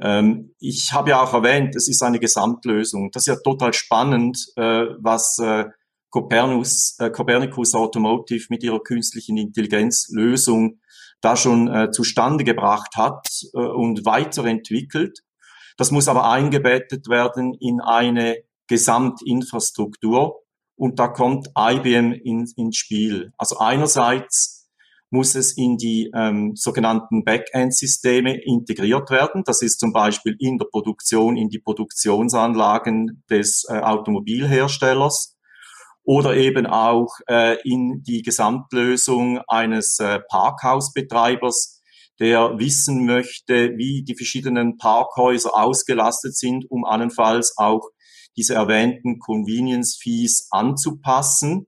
Ähm, 0.00 0.56
ich 0.58 0.92
habe 0.92 1.10
ja 1.10 1.22
auch 1.22 1.32
erwähnt, 1.32 1.76
es 1.76 1.86
ist 1.88 2.02
eine 2.02 2.18
Gesamtlösung. 2.18 3.12
Das 3.12 3.28
ist 3.28 3.28
ja 3.28 3.36
total 3.36 3.72
spannend, 3.74 4.44
äh, 4.56 4.86
was 4.98 5.38
äh, 5.38 5.66
Copernicus, 6.10 6.96
äh, 6.98 7.10
Copernicus 7.10 7.76
Automotive 7.76 8.46
mit 8.50 8.64
ihrer 8.64 8.80
künstlichen 8.80 9.36
Intelligenzlösung 9.36 10.80
da 11.20 11.36
schon 11.36 11.72
äh, 11.72 11.92
zustande 11.92 12.42
gebracht 12.42 12.96
hat 12.96 13.28
äh, 13.52 13.58
und 13.58 14.04
weiterentwickelt. 14.04 15.20
Das 15.76 15.92
muss 15.92 16.08
aber 16.08 16.28
eingebettet 16.28 17.08
werden 17.08 17.54
in 17.60 17.80
eine 17.80 18.38
Gesamtinfrastruktur 18.66 20.40
und 20.76 20.98
da 20.98 21.08
kommt 21.08 21.48
IBM 21.56 22.12
in, 22.12 22.46
ins 22.56 22.76
Spiel. 22.76 23.32
Also 23.38 23.58
einerseits 23.58 24.68
muss 25.10 25.36
es 25.36 25.56
in 25.56 25.76
die 25.76 26.10
ähm, 26.14 26.56
sogenannten 26.56 27.24
Backend-Systeme 27.24 28.36
integriert 28.44 29.10
werden. 29.10 29.44
Das 29.46 29.62
ist 29.62 29.78
zum 29.78 29.92
Beispiel 29.92 30.34
in 30.40 30.58
der 30.58 30.66
Produktion, 30.66 31.36
in 31.36 31.48
die 31.48 31.60
Produktionsanlagen 31.60 33.22
des 33.30 33.64
äh, 33.68 33.78
Automobilherstellers 33.78 35.36
oder 36.02 36.36
eben 36.36 36.66
auch 36.66 37.14
äh, 37.28 37.56
in 37.62 38.02
die 38.02 38.22
Gesamtlösung 38.22 39.40
eines 39.46 39.98
äh, 40.00 40.20
Parkhausbetreibers, 40.28 41.82
der 42.20 42.58
wissen 42.58 43.06
möchte, 43.06 43.76
wie 43.76 44.04
die 44.04 44.16
verschiedenen 44.16 44.76
Parkhäuser 44.76 45.56
ausgelastet 45.56 46.36
sind, 46.36 46.70
um 46.70 46.84
allenfalls 46.84 47.54
auch 47.56 47.88
diese 48.36 48.54
erwähnten 48.54 49.18
Convenience 49.18 49.96
Fees 50.00 50.48
anzupassen. 50.50 51.66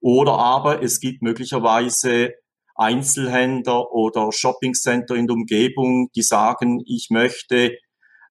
Oder 0.00 0.34
aber 0.38 0.82
es 0.82 1.00
gibt 1.00 1.22
möglicherweise 1.22 2.34
Einzelhändler 2.76 3.90
oder 3.92 4.30
Shoppingcenter 4.32 5.14
in 5.14 5.26
der 5.26 5.34
Umgebung, 5.34 6.10
die 6.14 6.22
sagen, 6.22 6.82
ich 6.86 7.08
möchte 7.10 7.76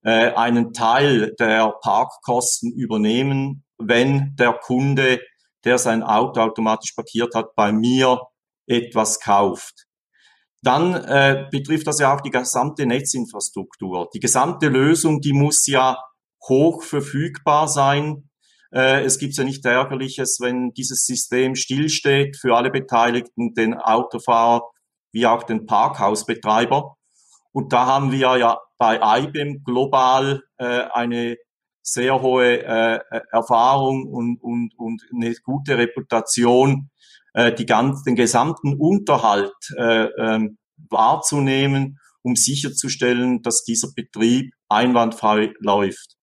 äh, 0.03 0.32
einen 0.34 0.72
Teil 0.72 1.34
der 1.39 1.74
Parkkosten 1.82 2.72
übernehmen, 2.72 3.63
wenn 3.77 4.36
der 4.36 4.53
Kunde, 4.53 5.20
der 5.63 5.79
sein 5.79 6.03
Auto 6.03 6.41
automatisch 6.41 6.94
parkiert 6.94 7.34
hat, 7.34 7.55
bei 7.55 7.72
mir 7.72 8.22
etwas 8.67 9.20
kauft. 9.20 9.88
Dann 10.62 10.94
äh, 10.96 11.48
betrifft 11.51 11.88
das 11.88 12.00
ja 12.00 12.15
auch 12.15 12.22
die 12.22 12.29
gesamte 12.29 12.86
Netzinfrastruktur. 12.86 14.10
Die 14.13 14.20
gesamte 14.20 14.67
Lösung, 14.67 15.22
die 15.22 15.34
muss 15.34 15.67
ja 15.67 15.98
hoch 16.48 16.84
verfügbar 16.84 17.68
sein. 17.68 18.30
Äh, 18.72 19.04
es 19.04 19.20
gibt 19.20 19.36
ja 19.36 19.44
nicht 19.44 19.66
Ärgerliches, 19.66 20.40
wenn 20.42 20.72
dieses 20.74 21.06
System 21.06 21.56
stillsteht 21.56 22.38
für 22.38 22.56
alle 22.56 22.72
Beteiligten, 22.72 23.54
den 23.54 23.74
Autofahrer 23.75 24.64
wie 25.12 25.25
auch 25.25 25.44
den 25.44 25.66
Parkhausbetreiber. 25.66 26.96
Und 27.52 27.72
da 27.72 27.86
haben 27.86 28.12
wir 28.12 28.38
ja 28.38 28.60
bei 28.78 29.00
IBM 29.20 29.64
global 29.64 30.42
äh, 30.58 30.84
eine 30.92 31.38
sehr 31.82 32.22
hohe 32.22 32.64
äh, 32.64 33.00
Erfahrung 33.32 34.08
und, 34.08 34.42
und, 34.42 34.74
und 34.78 35.02
eine 35.14 35.34
gute 35.44 35.78
Reputation, 35.78 36.90
die 37.60 37.66
ganz, 37.66 38.04
den 38.04 38.16
gesamten 38.16 38.78
Unterhalt 38.80 39.52
äh, 39.78 40.06
ähm, 40.06 40.58
wahrzunehmen, 40.90 42.00
um 42.22 42.38
sicherzustellen, 42.38 43.42
dass 43.42 43.66
dieser 43.66 43.90
Betrieb 43.94 44.54
einwandfrei 44.70 45.52
läuft. 45.60 46.15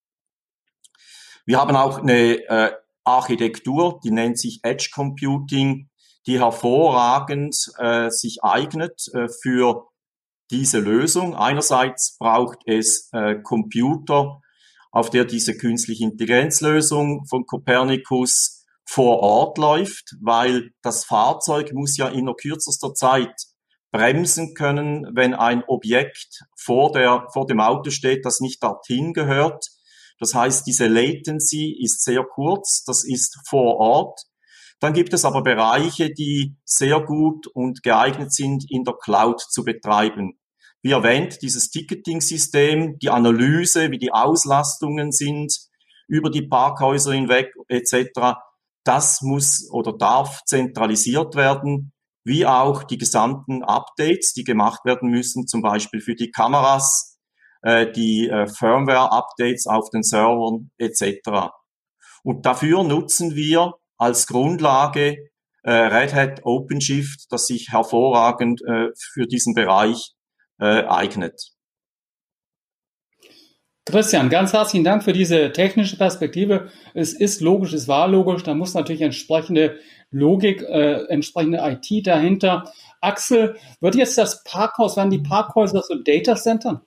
Wir 1.45 1.59
haben 1.59 1.77
auch 1.77 1.99
eine 1.99 2.39
äh, 2.49 2.73
Architektur, 3.05 4.01
die 4.05 4.11
nennt 4.11 4.39
sich 4.39 4.61
Edge 4.63 4.91
Computing, 4.95 5.89
die 6.27 6.41
hervorragend 6.41 7.57
äh, 7.79 8.11
sich 8.11 8.45
eignet 8.45 9.09
äh, 9.13 9.29
für 9.43 9.89
diese 10.51 10.79
Lösung. 10.79 11.35
Einerseits 11.35 12.17
braucht 12.19 12.59
es 12.67 13.09
äh, 13.13 13.37
Computer, 13.43 14.41
auf 14.93 15.11
der 15.11 15.25
diese 15.25 15.57
künstliche 15.57 16.05
Intelligenzlösung 16.05 17.25
von 17.27 17.47
Copernicus 17.47 18.65
vor 18.85 19.21
Ort 19.21 19.59
läuft, 19.59 20.17
weil 20.21 20.71
das 20.83 21.05
Fahrzeug 21.05 21.73
muss 21.73 21.97
ja 21.97 22.09
in 22.09 22.31
kürzester 22.37 22.93
Zeit 22.95 23.35
bremsen 23.91 24.55
können, 24.55 25.07
wenn 25.15 25.35
ein 25.35 25.65
Objekt 25.67 26.45
vor, 26.57 26.93
der, 26.93 27.27
vor 27.33 27.47
dem 27.47 27.61
Auto 27.61 27.91
steht, 27.91 28.25
das 28.25 28.41
nicht 28.41 28.63
dorthin 28.63 29.13
gehört. 29.13 29.67
Das 30.19 30.35
heißt, 30.35 30.67
diese 30.67 30.87
Latency 30.87 31.79
ist 31.83 32.03
sehr 32.03 32.25
kurz, 32.25 32.85
das 32.85 33.05
ist 33.05 33.39
vor 33.49 33.77
Ort. 33.77 34.21
Dann 34.81 34.93
gibt 34.93 35.13
es 35.13 35.25
aber 35.25 35.43
Bereiche, 35.43 36.11
die 36.13 36.57
sehr 36.65 37.01
gut 37.01 37.47
und 37.47 37.83
geeignet 37.83 38.33
sind, 38.33 38.65
in 38.69 38.85
der 38.85 38.95
Cloud 38.95 39.41
zu 39.41 39.65
betreiben. 39.65 40.39
Wie 40.83 40.91
erwähnt, 40.91 41.41
dieses 41.43 41.71
Ticketing-System, 41.71 42.99
die 42.99 43.11
Analyse, 43.11 43.93
wie 43.93 43.99
die 43.99 44.13
Auslastungen 44.13 45.13
sind 45.13 45.57
über 46.09 46.31
die 46.31 46.49
Parkhäuser 46.49 47.13
hinweg 47.13 47.55
etc., 47.69 48.35
das 48.85 49.23
muss 49.23 49.71
oder 49.71 49.93
darf 49.97 50.43
zentralisiert 50.45 51.37
werden, 51.37 51.93
wie 52.25 52.47
auch 52.47 52.83
die 52.83 52.99
gesamten 52.99 53.63
Updates, 53.63 54.33
die 54.33 54.43
gemacht 54.43 54.85
werden 54.85 55.09
müssen, 55.09 55.47
zum 55.47 55.63
Beispiel 55.63 56.01
für 56.01 56.17
die 56.17 56.31
Kameras, 56.31 57.12
äh, 57.63 57.91
die 57.91 58.29
äh, 58.29 58.47
Firmware-Updates 58.47 59.67
auf 59.67 59.91
den 59.91 60.03
Servern 60.03 60.71
etc. 60.79 61.51
Und 62.23 62.47
dafür 62.47 62.85
nutzen 62.85 63.35
wir 63.35 63.75
als 63.97 64.27
Grundlage 64.27 65.31
äh, 65.63 65.71
Red 65.71 66.15
Hat 66.15 66.41
OpenShift, 66.45 67.31
das 67.31 67.47
sich 67.47 67.69
hervorragend 67.71 68.63
äh, 68.63 68.89
für 68.97 69.27
diesen 69.27 69.55
Bereich 69.55 70.13
äh, 70.61 70.85
eignet. 70.85 71.53
Christian, 73.85 74.31
ganz 74.31 74.53
herzlichen 74.53 74.85
Dank 74.85 75.03
für 75.03 75.13
diese 75.13 75.51
technische 75.51 75.97
Perspektive. 75.97 76.71
Es 76.95 77.13
ist 77.13 77.41
logisch, 77.41 77.73
es 77.73 77.89
war 77.89 78.07
logisch, 78.07 78.45
da 78.45 78.55
muss 78.55 78.75
natürlich 78.75 79.03
entsprechende 79.03 79.81
Logik, 80.13 80.63
äh, 80.63 81.05
entsprechende 81.09 81.59
IT 81.63 82.07
dahinter. 82.07 82.73
Axel, 83.01 83.57
wird 83.81 83.97
jetzt 83.97 84.17
das 84.19 84.45
Parkhaus, 84.45 84.97
werden 84.97 85.11
die 85.11 85.19
Parkhäuser 85.19 85.83
so 85.83 85.97
Data 85.97 86.37
Center? 86.37 86.85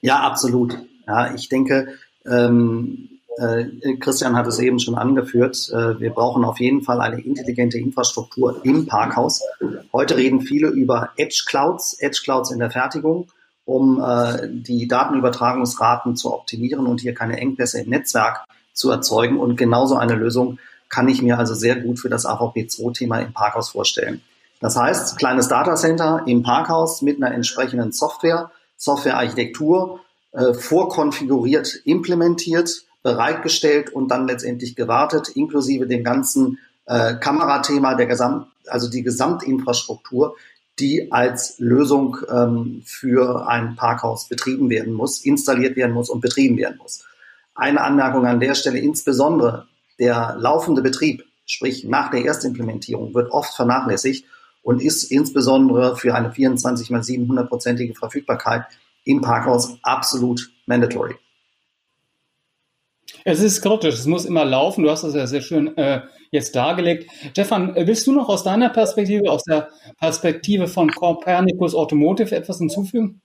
Ja, 0.00 0.20
absolut. 0.20 0.78
Ja, 1.06 1.34
ich 1.34 1.48
denke, 1.48 1.88
ähm, 2.26 3.08
äh, 3.38 3.96
Christian 4.00 4.36
hat 4.36 4.46
es 4.46 4.58
eben 4.58 4.78
schon 4.78 4.96
angeführt, 4.96 5.70
äh, 5.72 6.00
wir 6.00 6.10
brauchen 6.10 6.44
auf 6.44 6.58
jeden 6.58 6.82
Fall 6.82 7.00
eine 7.00 7.20
intelligente 7.20 7.78
Infrastruktur 7.78 8.60
im 8.64 8.86
Parkhaus. 8.86 9.42
Heute 9.92 10.16
reden 10.16 10.40
viele 10.40 10.68
über 10.68 11.10
Edge 11.16 11.44
Clouds, 11.46 11.98
Edge 12.00 12.20
Clouds 12.24 12.50
in 12.50 12.58
der 12.58 12.70
Fertigung 12.70 13.28
um 13.66 14.00
äh, 14.00 14.48
die 14.48 14.88
Datenübertragungsraten 14.88 16.16
zu 16.16 16.32
optimieren 16.32 16.86
und 16.86 17.00
hier 17.00 17.14
keine 17.14 17.36
Engpässe 17.36 17.82
im 17.82 17.90
Netzwerk 17.90 18.44
zu 18.72 18.90
erzeugen. 18.90 19.38
Und 19.38 19.56
genauso 19.56 19.96
eine 19.96 20.14
Lösung 20.14 20.58
kann 20.88 21.08
ich 21.08 21.20
mir 21.20 21.36
also 21.38 21.52
sehr 21.54 21.76
gut 21.76 21.98
für 21.98 22.08
das 22.08 22.26
AVP2-Thema 22.26 23.18
im 23.18 23.32
Parkhaus 23.32 23.70
vorstellen. 23.70 24.22
Das 24.60 24.76
heißt, 24.76 25.18
kleines 25.18 25.48
Datacenter 25.48 26.22
im 26.26 26.42
Parkhaus 26.44 27.02
mit 27.02 27.16
einer 27.16 27.34
entsprechenden 27.34 27.92
Software, 27.92 28.50
Softwarearchitektur, 28.76 30.00
äh, 30.32 30.54
vorkonfiguriert, 30.54 31.80
implementiert, 31.84 32.84
bereitgestellt 33.02 33.92
und 33.92 34.10
dann 34.10 34.26
letztendlich 34.26 34.76
gewartet, 34.76 35.28
inklusive 35.30 35.86
dem 35.86 36.04
ganzen 36.04 36.58
äh, 36.86 37.14
Kamerathema, 37.14 37.94
der 37.94 38.06
Gesamt, 38.06 38.48
also 38.66 38.90
die 38.90 39.02
Gesamtinfrastruktur, 39.02 40.36
die 40.78 41.10
als 41.10 41.58
Lösung 41.58 42.18
ähm, 42.30 42.82
für 42.84 43.48
ein 43.48 43.76
Parkhaus 43.76 44.28
betrieben 44.28 44.68
werden 44.68 44.92
muss, 44.92 45.24
installiert 45.24 45.76
werden 45.76 45.92
muss 45.92 46.10
und 46.10 46.20
betrieben 46.20 46.58
werden 46.58 46.78
muss. 46.78 47.04
Eine 47.54 47.80
Anmerkung 47.80 48.26
an 48.26 48.40
der 48.40 48.54
Stelle, 48.54 48.78
insbesondere 48.78 49.66
der 49.98 50.36
laufende 50.38 50.82
Betrieb, 50.82 51.24
sprich 51.46 51.84
nach 51.84 52.10
der 52.10 52.24
Erstimplementierung, 52.24 53.14
wird 53.14 53.30
oft 53.30 53.54
vernachlässigt 53.54 54.26
und 54.66 54.82
ist 54.82 55.04
insbesondere 55.04 55.94
für 55.94 56.12
eine 56.12 56.32
24 56.32 56.90
mal 56.90 57.00
700-prozentige 57.00 57.96
Verfügbarkeit 57.96 58.64
im 59.04 59.20
Parkhaus 59.20 59.78
absolut 59.84 60.50
mandatory. 60.66 61.14
Es 63.24 63.40
ist 63.40 63.62
kritisch, 63.62 63.94
es 63.94 64.06
muss 64.06 64.24
immer 64.24 64.44
laufen. 64.44 64.82
Du 64.82 64.90
hast 64.90 65.04
das 65.04 65.14
ja 65.14 65.28
sehr 65.28 65.40
schön 65.40 65.76
äh, 65.76 66.00
jetzt 66.32 66.56
dargelegt. 66.56 67.08
Stefan, 67.30 67.76
willst 67.76 68.08
du 68.08 68.12
noch 68.12 68.28
aus 68.28 68.42
deiner 68.42 68.68
Perspektive, 68.70 69.30
aus 69.30 69.44
der 69.44 69.68
Perspektive 70.00 70.66
von 70.66 70.90
Copernicus 70.90 71.76
Automotive 71.76 72.34
etwas 72.34 72.58
hinzufügen? 72.58 73.20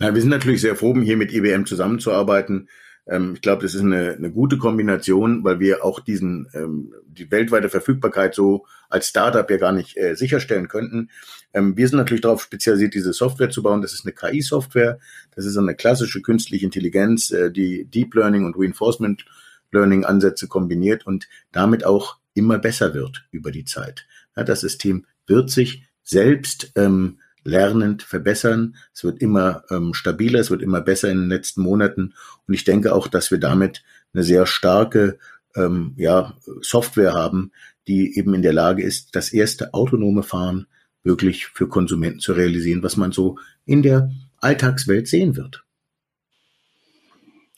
Na, 0.00 0.12
wir 0.12 0.20
sind 0.20 0.30
natürlich 0.30 0.60
sehr 0.60 0.74
froh, 0.74 0.92
hier 1.00 1.16
mit 1.16 1.32
IBM 1.32 1.66
zusammenzuarbeiten. 1.66 2.68
Ähm, 3.06 3.34
ich 3.34 3.40
glaube, 3.40 3.62
das 3.62 3.74
ist 3.74 3.82
eine, 3.82 4.12
eine 4.12 4.30
gute 4.30 4.58
Kombination, 4.58 5.44
weil 5.44 5.60
wir 5.60 5.84
auch 5.84 6.00
diesen 6.00 6.48
ähm, 6.54 6.94
die 7.06 7.30
weltweite 7.30 7.68
Verfügbarkeit 7.68 8.34
so 8.34 8.66
als 8.88 9.08
Startup 9.08 9.48
ja 9.50 9.56
gar 9.56 9.72
nicht 9.72 9.96
äh, 9.96 10.14
sicherstellen 10.14 10.68
könnten. 10.68 11.10
Ähm, 11.52 11.76
wir 11.76 11.88
sind 11.88 11.98
natürlich 11.98 12.22
darauf 12.22 12.42
spezialisiert, 12.42 12.94
diese 12.94 13.12
Software 13.12 13.50
zu 13.50 13.62
bauen. 13.62 13.82
Das 13.82 13.92
ist 13.92 14.04
eine 14.04 14.12
KI-Software. 14.12 14.98
Das 15.34 15.44
ist 15.44 15.56
eine 15.56 15.74
klassische 15.74 16.22
künstliche 16.22 16.64
Intelligenz, 16.64 17.30
äh, 17.30 17.50
die 17.50 17.84
Deep 17.84 18.14
Learning 18.14 18.44
und 18.44 18.56
Reinforcement 18.56 19.24
Learning 19.72 20.04
Ansätze 20.04 20.48
kombiniert 20.48 21.06
und 21.06 21.28
damit 21.50 21.84
auch 21.84 22.18
immer 22.34 22.58
besser 22.58 22.94
wird 22.94 23.26
über 23.30 23.50
die 23.50 23.64
Zeit. 23.64 24.06
Ja, 24.36 24.44
das 24.44 24.60
System 24.60 25.06
wird 25.26 25.50
sich 25.50 25.84
selbst 26.02 26.72
ähm, 26.76 27.18
lernend 27.44 28.02
verbessern. 28.02 28.76
Es 28.94 29.04
wird 29.04 29.20
immer 29.20 29.64
ähm, 29.70 29.94
stabiler, 29.94 30.40
es 30.40 30.50
wird 30.50 30.62
immer 30.62 30.80
besser 30.80 31.10
in 31.10 31.18
den 31.18 31.28
letzten 31.28 31.62
Monaten. 31.62 32.14
Und 32.46 32.54
ich 32.54 32.64
denke 32.64 32.94
auch, 32.94 33.08
dass 33.08 33.30
wir 33.30 33.38
damit 33.38 33.82
eine 34.14 34.22
sehr 34.22 34.46
starke 34.46 35.18
ähm, 35.56 35.94
ja, 35.96 36.34
Software 36.60 37.14
haben, 37.14 37.52
die 37.88 38.16
eben 38.16 38.34
in 38.34 38.42
der 38.42 38.52
Lage 38.52 38.82
ist, 38.82 39.14
das 39.16 39.32
erste 39.32 39.74
autonome 39.74 40.22
Fahren 40.22 40.66
wirklich 41.02 41.46
für 41.46 41.68
Konsumenten 41.68 42.20
zu 42.20 42.32
realisieren, 42.32 42.82
was 42.82 42.96
man 42.96 43.12
so 43.12 43.38
in 43.64 43.82
der 43.82 44.10
Alltagswelt 44.38 45.08
sehen 45.08 45.36
wird. 45.36 45.64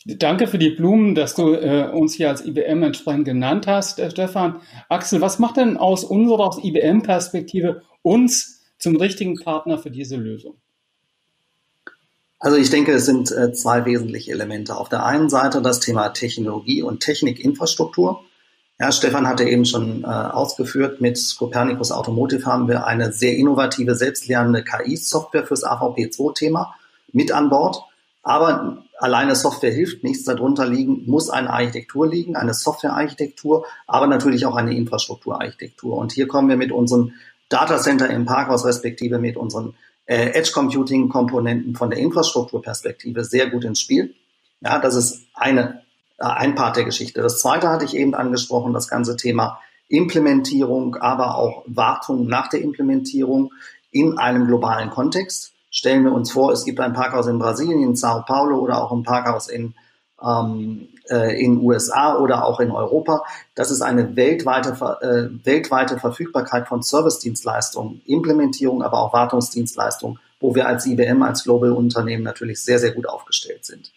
Danke 0.07 0.47
für 0.47 0.59
die 0.59 0.71
Blumen, 0.71 1.15
dass 1.15 1.35
du 1.35 1.55
äh, 1.55 1.89
uns 1.91 2.15
hier 2.15 2.29
als 2.29 2.45
IBM 2.45 2.83
entsprechend 2.83 3.25
genannt 3.25 3.67
hast, 3.67 3.99
äh, 3.99 4.11
Stefan. 4.11 4.61
Axel, 4.91 5.23
was 5.23 5.39
macht 5.39 5.57
denn 5.57 5.79
aus 5.79 6.05
unserer 6.05 6.59
IBM-Perspektive 6.63 7.83
uns 8.03 8.54
zum 8.85 8.97
richtigen 8.97 9.37
Partner 9.37 9.79
für 9.79 9.91
diese 9.91 10.17
Lösung? 10.17 10.57
Also 12.39 12.59
ich 12.59 12.69
denke, 12.69 12.93
es 12.93 13.07
sind 13.07 13.33
äh, 13.33 13.55
zwei 13.55 13.87
wesentliche 13.87 14.31
Elemente. 14.31 14.77
Auf 14.77 14.91
der 14.91 15.07
einen 15.07 15.31
Seite 15.31 15.63
das 15.63 15.81
Thema 15.81 16.11
Technologie 16.11 16.83
und 16.83 17.01
Technikinfrastruktur. 17.01 18.21
Ja, 18.79 18.93
Stefan 18.93 19.27
hatte 19.27 19.45
eben 19.45 19.65
schon 19.65 20.05
äh, 20.05 20.07
ausgeführt, 20.07 21.01
mit 21.01 21.19
Copernicus 21.39 21.93
Automotive 21.93 22.45
haben 22.45 22.69
wir 22.69 22.87
eine 22.87 23.11
sehr 23.11 23.35
innovative, 23.39 23.95
selbstlernende 23.95 24.63
KI-Software 24.63 25.47
fürs 25.47 25.65
AVP2-Thema 25.65 26.75
mit 27.11 27.33
an 27.33 27.49
Bord. 27.49 27.83
Aber 28.23 28.85
alleine 28.99 29.35
Software 29.35 29.73
hilft 29.73 30.05
nichts. 30.05 30.25
Darunter 30.25 30.67
liegen, 30.67 31.05
muss 31.07 31.31
eine 31.31 31.49
Architektur 31.49 32.07
liegen, 32.07 32.37
eine 32.37 32.53
Softwarearchitektur, 32.53 33.65
aber 33.87 34.09
natürlich 34.09 34.45
auch 34.45 34.57
eine 34.57 34.77
Infrastrukturarchitektur. 34.77 35.97
Und 35.97 36.13
hier 36.13 36.29
kommen 36.29 36.51
wir 36.51 36.57
mit 36.59 36.71
unserem 36.71 37.15
Datacenter 37.49 38.11
im 38.11 38.27
Parkhaus 38.27 38.65
respektive 38.65 39.19
mit 39.19 39.37
unseren 39.37 39.75
äh, 40.07 40.31
Edge 40.31 40.51
Computing 40.53 41.09
Komponenten 41.09 41.75
von 41.75 41.91
der 41.91 41.99
Infrastrukturperspektive 41.99 43.25
sehr 43.25 43.51
gut 43.51 43.65
ins 43.65 43.81
Spiel. 43.81 44.15
Ja, 44.61 44.79
das 44.79 44.95
ist 44.95 45.27
eine, 45.35 45.83
äh, 46.19 46.25
ein 46.25 46.55
Part 46.55 46.77
der 46.77 46.85
Geschichte. 46.85 47.23
Das 47.23 47.41
zweite 47.41 47.69
hatte 47.69 47.85
ich 47.85 47.97
eben 47.97 48.15
angesprochen, 48.15 48.73
das 48.73 48.89
ganze 48.89 49.17
Thema 49.17 49.61
Implementierung, 49.89 50.97
aber 50.97 51.37
auch 51.37 51.65
Wartung 51.67 52.27
nach 52.27 52.49
der 52.49 52.63
Implementierung 52.63 53.53
in 53.91 54.19
einem 54.19 54.47
globalen 54.47 54.91
Kontext. 54.91 55.53
Stellen 55.71 56.05
wir 56.05 56.13
uns 56.13 56.33
vor, 56.33 56.53
es 56.53 56.65
gibt 56.65 56.81
ein 56.81 56.93
Parkhaus 56.93 57.27
in 57.27 57.39
Brasilien, 57.39 57.83
in 57.83 57.97
Sao 57.97 58.23
Paulo 58.23 58.59
oder 58.59 58.83
auch 58.83 58.93
ein 58.93 59.03
Parkhaus 59.03 59.49
in, 59.49 59.75
ähm, 60.23 60.89
äh, 61.11 61.43
in 61.43 61.61
USA 61.61 62.19
oder 62.19 62.45
auch 62.45 62.61
in 62.61 62.71
Europa. 62.71 63.25
Das 63.55 63.71
ist 63.71 63.83
eine 63.83 64.17
weltweite, 64.17 64.71
äh, 65.01 65.45
weltweite 65.45 65.99
Verfügbarkeit 65.99 66.69
von 66.69 66.83
Service-Dienstleistungen, 66.83 68.03
Implementierung, 68.07 68.83
aber 68.83 68.99
auch 69.01 69.13
Wartungsdienstleistungen, 69.13 70.19
wo 70.41 70.55
wir 70.55 70.67
als 70.67 70.87
IBM, 70.87 71.23
als 71.23 71.45
Global-Unternehmen 71.45 72.23
natürlich 72.23 72.63
sehr, 72.63 72.79
sehr 72.79 72.93
gut 72.93 73.09
aufgestellt 73.09 73.65
sind. 73.65 73.93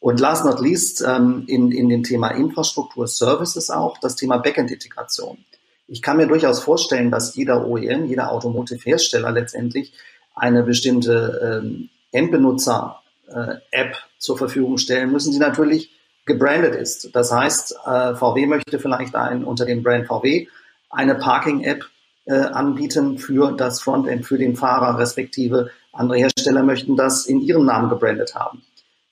Und 0.00 0.18
last 0.18 0.46
not 0.46 0.60
least 0.60 1.04
ähm, 1.06 1.44
in, 1.46 1.70
in 1.72 1.90
dem 1.90 2.02
Thema 2.02 2.30
Infrastruktur 2.30 3.06
Services 3.06 3.68
auch 3.68 3.98
das 3.98 4.16
Thema 4.16 4.38
Backend-Integration. 4.38 5.44
Ich 5.86 6.00
kann 6.00 6.16
mir 6.16 6.26
durchaus 6.26 6.60
vorstellen, 6.60 7.10
dass 7.10 7.34
jeder 7.34 7.66
OEM, 7.66 8.06
jeder 8.06 8.32
Automotive-Hersteller 8.32 9.30
letztendlich 9.32 9.92
eine 10.34 10.62
bestimmte 10.62 11.62
ähm, 11.62 11.90
Endbenutzer-App 12.12 13.92
äh, 13.92 13.98
zur 14.18 14.38
Verfügung 14.38 14.78
stellen 14.78 15.12
müssen, 15.12 15.32
die 15.32 15.38
natürlich 15.38 15.90
gebrandet 16.32 16.74
ist. 16.74 17.14
Das 17.14 17.32
heißt, 17.32 17.76
äh, 17.86 18.14
VW 18.14 18.46
möchte 18.46 18.78
vielleicht 18.78 19.14
ein, 19.14 19.44
unter 19.44 19.64
dem 19.64 19.82
Brand 19.82 20.06
VW 20.06 20.46
eine 20.90 21.14
Parking-App 21.14 21.84
äh, 22.26 22.34
anbieten 22.34 23.18
für 23.18 23.52
das 23.52 23.80
Frontend, 23.80 24.26
für 24.26 24.38
den 24.38 24.56
Fahrer, 24.56 24.98
respektive 24.98 25.70
andere 25.92 26.18
Hersteller 26.18 26.62
möchten 26.62 26.96
das 26.96 27.26
in 27.26 27.40
ihrem 27.40 27.64
Namen 27.66 27.88
gebrandet 27.88 28.34
haben. 28.34 28.62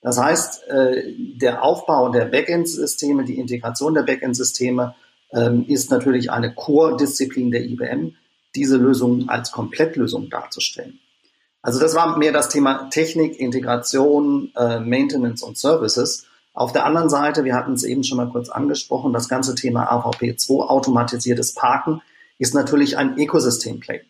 Das 0.01 0.17
heißt, 0.17 0.67
äh, 0.69 1.13
der 1.17 1.63
Aufbau 1.63 2.09
der 2.09 2.25
Backend-Systeme, 2.25 3.25
die 3.25 3.37
Integration 3.37 3.93
der 3.93 4.03
Backend-Systeme 4.03 4.95
ähm, 5.33 5.65
ist 5.67 5.91
natürlich 5.91 6.31
eine 6.31 6.53
Core-Disziplin 6.53 7.51
der 7.51 7.65
IBM, 7.65 8.15
diese 8.55 8.77
Lösung 8.77 9.27
als 9.27 9.51
Komplettlösung 9.51 10.29
darzustellen. 10.29 10.99
Also 11.61 11.79
das 11.79 11.95
war 11.95 12.17
mehr 12.17 12.31
das 12.31 12.49
Thema 12.49 12.89
Technik, 12.89 13.37
Integration, 13.39 14.51
äh, 14.55 14.79
Maintenance 14.79 15.43
und 15.43 15.57
Services. 15.57 16.25
Auf 16.59 16.73
der 16.73 16.85
anderen 16.85 17.07
Seite, 17.07 17.45
wir 17.45 17.55
hatten 17.55 17.71
es 17.71 17.83
eben 17.83 18.03
schon 18.03 18.17
mal 18.17 18.27
kurz 18.27 18.49
angesprochen, 18.49 19.13
das 19.13 19.29
ganze 19.29 19.55
Thema 19.55 19.89
AVP2, 19.93 20.67
automatisiertes 20.67 21.53
Parken, 21.53 22.01
ist 22.37 22.53
natürlich 22.53 22.97
ein 22.97 23.17
Ökosystemplay. 23.17 24.01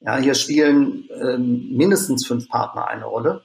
Ja, 0.00 0.18
hier 0.18 0.34
spielen 0.34 1.08
ähm, 1.18 1.70
mindestens 1.72 2.26
fünf 2.26 2.50
Partner 2.50 2.86
eine 2.86 3.06
Rolle. 3.06 3.40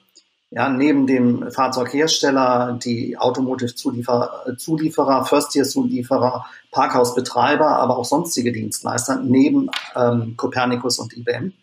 Ja, 0.51 0.67
neben 0.67 1.07
dem 1.07 1.49
Fahrzeughersteller, 1.49 2.77
die 2.83 3.17
Automotive-Zulieferer, 3.17 4.57
Zulieferer, 4.57 5.23
First-Tier-Zulieferer, 5.23 6.45
Parkhausbetreiber, 6.71 7.77
aber 7.77 7.97
auch 7.97 8.03
sonstige 8.03 8.51
Dienstleister, 8.51 9.15
neben 9.23 9.69
ähm, 9.95 10.35
Copernicus 10.35 10.99
und 10.99 11.15
IBM. 11.15 11.53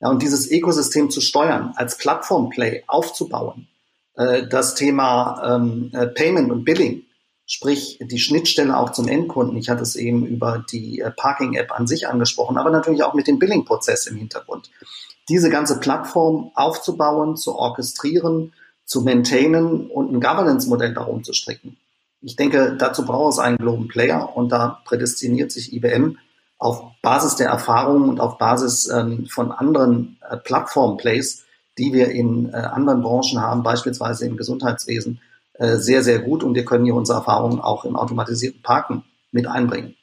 Ja, 0.00 0.08
und 0.08 0.22
dieses 0.22 0.50
Ökosystem 0.50 1.10
zu 1.10 1.20
steuern, 1.20 1.74
als 1.76 1.98
Plattform-Play 1.98 2.84
aufzubauen, 2.86 3.68
äh, 4.16 4.46
das 4.46 4.74
Thema 4.74 5.56
ähm, 5.56 5.90
äh, 5.92 6.06
Payment 6.06 6.50
und 6.50 6.64
Billing, 6.64 7.04
sprich 7.46 7.98
die 8.00 8.18
Schnittstelle 8.18 8.76
auch 8.76 8.90
zum 8.90 9.08
Endkunden. 9.08 9.56
Ich 9.56 9.68
hatte 9.68 9.82
es 9.82 9.96
eben 9.96 10.26
über 10.26 10.64
die 10.70 11.00
äh, 11.00 11.10
Parking-App 11.10 11.72
an 11.72 11.86
sich 11.86 12.08
angesprochen, 12.08 12.58
aber 12.58 12.70
natürlich 12.70 13.02
auch 13.02 13.14
mit 13.14 13.26
dem 13.26 13.38
Billing-Prozess 13.38 14.06
im 14.06 14.16
Hintergrund. 14.16 14.70
Diese 15.28 15.50
ganze 15.50 15.80
Plattform 15.80 16.50
aufzubauen, 16.54 17.36
zu 17.36 17.56
orchestrieren, 17.56 18.52
zu 18.84 19.02
maintainen 19.02 19.90
und 19.90 20.12
ein 20.12 20.20
Governance-Modell 20.20 20.94
darum 20.94 21.24
zu 21.24 21.32
stricken. 21.32 21.76
Ich 22.22 22.36
denke, 22.36 22.76
dazu 22.78 23.04
braucht 23.04 23.34
es 23.34 23.38
einen 23.38 23.58
Global 23.58 23.86
Player 23.86 24.36
und 24.36 24.50
da 24.50 24.80
prädestiniert 24.84 25.52
sich 25.52 25.72
IBM 25.72 26.18
auf 26.58 26.82
Basis 27.02 27.36
der 27.36 27.48
Erfahrungen 27.48 28.08
und 28.08 28.20
auf 28.20 28.38
Basis 28.38 28.88
ähm, 28.88 29.26
von 29.26 29.52
anderen 29.52 30.18
äh, 30.28 30.36
Plattform-Plays, 30.36 31.44
die 31.78 31.92
wir 31.92 32.10
in 32.10 32.50
äh, 32.50 32.56
anderen 32.56 33.02
Branchen 33.02 33.40
haben, 33.40 33.62
beispielsweise 33.62 34.26
im 34.26 34.36
Gesundheitswesen, 34.36 35.20
äh, 35.54 35.76
sehr, 35.76 36.02
sehr 36.02 36.20
gut. 36.20 36.42
Und 36.42 36.54
wir 36.54 36.64
können 36.64 36.84
hier 36.84 36.94
unsere 36.94 37.18
Erfahrungen 37.18 37.60
auch 37.60 37.84
im 37.84 37.96
automatisierten 37.96 38.62
Parken 38.62 39.04
mit 39.32 39.46
einbringen. 39.46 39.94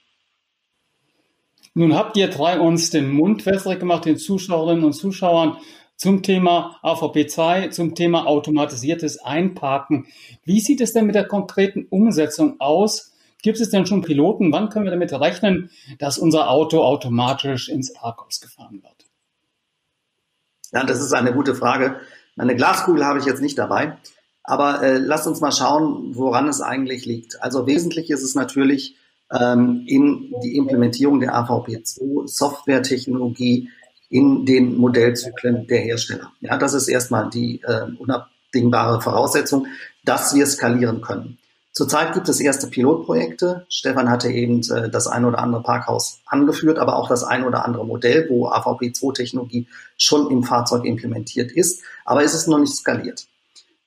Nun 1.76 1.96
habt 1.96 2.18
ihr 2.18 2.28
drei 2.28 2.60
uns 2.60 2.92
den 2.92 3.12
Mund 3.12 3.46
wässrig 3.46 3.80
gemacht, 3.80 4.06
den 4.06 4.18
Zuschauerinnen 4.18 4.84
und 4.84 4.94
Zuschauern, 4.94 5.58
zum 5.96 6.22
Thema 6.22 6.80
AVP2, 6.84 7.70
zum 7.70 7.96
Thema 7.96 8.28
automatisiertes 8.28 9.20
Einparken. 9.20 10.08
Wie 10.44 10.60
sieht 10.60 10.82
es 10.82 10.94
denn 10.94 11.06
mit 11.06 11.16
der 11.16 11.28
konkreten 11.28 11.86
Umsetzung 11.90 12.60
aus? 12.60 13.14
Gibt 13.42 13.60
es 13.60 13.70
denn 13.70 13.86
schon 13.86 14.02
Piloten? 14.02 14.52
Wann 14.52 14.70
können 14.70 14.86
wir 14.86 14.92
damit 14.92 15.14
rechnen, 15.14 15.70
dass 16.00 16.18
unser 16.18 16.50
Auto 16.50 16.82
automatisch 16.82 17.70
ins 17.70 17.94
Parkhaus 17.94 18.42
gefahren 18.42 18.82
wird? 18.84 19.06
Ja, 20.74 20.84
das 20.84 21.02
ist 21.02 21.14
eine 21.14 21.34
gute 21.34 21.56
Frage. 21.56 22.00
Eine 22.38 22.56
Glaskugel 22.56 23.06
habe 23.06 23.20
ich 23.20 23.26
jetzt 23.26 23.42
nicht 23.42 23.58
dabei. 23.58 23.98
Aber 24.44 24.82
äh, 24.82 24.98
lasst 24.98 25.28
uns 25.28 25.40
mal 25.40 25.52
schauen, 25.52 26.16
woran 26.16 26.48
es 26.50 26.62
eigentlich 26.62 27.06
liegt. 27.06 27.42
Also 27.42 27.66
wesentlich 27.66 28.10
ist 28.10 28.24
es 28.24 28.36
natürlich 28.36 28.98
ähm, 29.32 29.84
in 29.88 30.34
die 30.44 30.58
Implementierung 30.58 31.20
der 31.20 31.34
AVP2 31.36 32.28
Softwaretechnologie 32.28 33.70
in 34.10 34.46
den 34.46 34.76
Modellzyklen 34.76 35.66
der 35.68 35.80
Hersteller. 35.80 36.32
Ja, 36.42 36.58
das 36.58 36.74
ist 36.74 36.88
erstmal 36.88 37.30
die 37.30 37.62
äh, 37.64 37.86
unabdingbare 37.98 39.02
Voraussetzung, 39.02 39.68
dass 40.04 40.36
wir 40.36 40.46
skalieren 40.46 41.02
können. 41.02 41.38
Zurzeit 41.74 42.14
gibt 42.14 42.30
es 42.30 42.40
erste 42.40 42.68
Pilotprojekte. 42.68 43.66
Stefan 43.68 44.08
hatte 44.08 44.30
eben 44.30 44.62
äh, 44.70 44.92
das 44.92 45.08
ein 45.08 45.26
oder 45.26 45.40
andere 45.40 45.64
Parkhaus 45.64 46.20
angeführt, 46.28 46.78
aber 46.78 46.96
auch 46.98 47.10
das 47.10 47.24
ein 47.24 47.44
oder 47.44 47.66
andere 47.66 47.84
Modell, 47.84 48.28
wo 48.30 48.48
AVP2-Technologie 48.48 49.68
schon 49.98 50.30
im 50.30 50.44
Fahrzeug 50.44 50.86
implementiert 50.86 51.52
ist. 51.52 51.82
Aber 52.06 52.24
es 52.24 52.36
ist 52.36 52.48
noch 52.48 52.60
nicht 52.60 52.76
skaliert. 52.76 53.26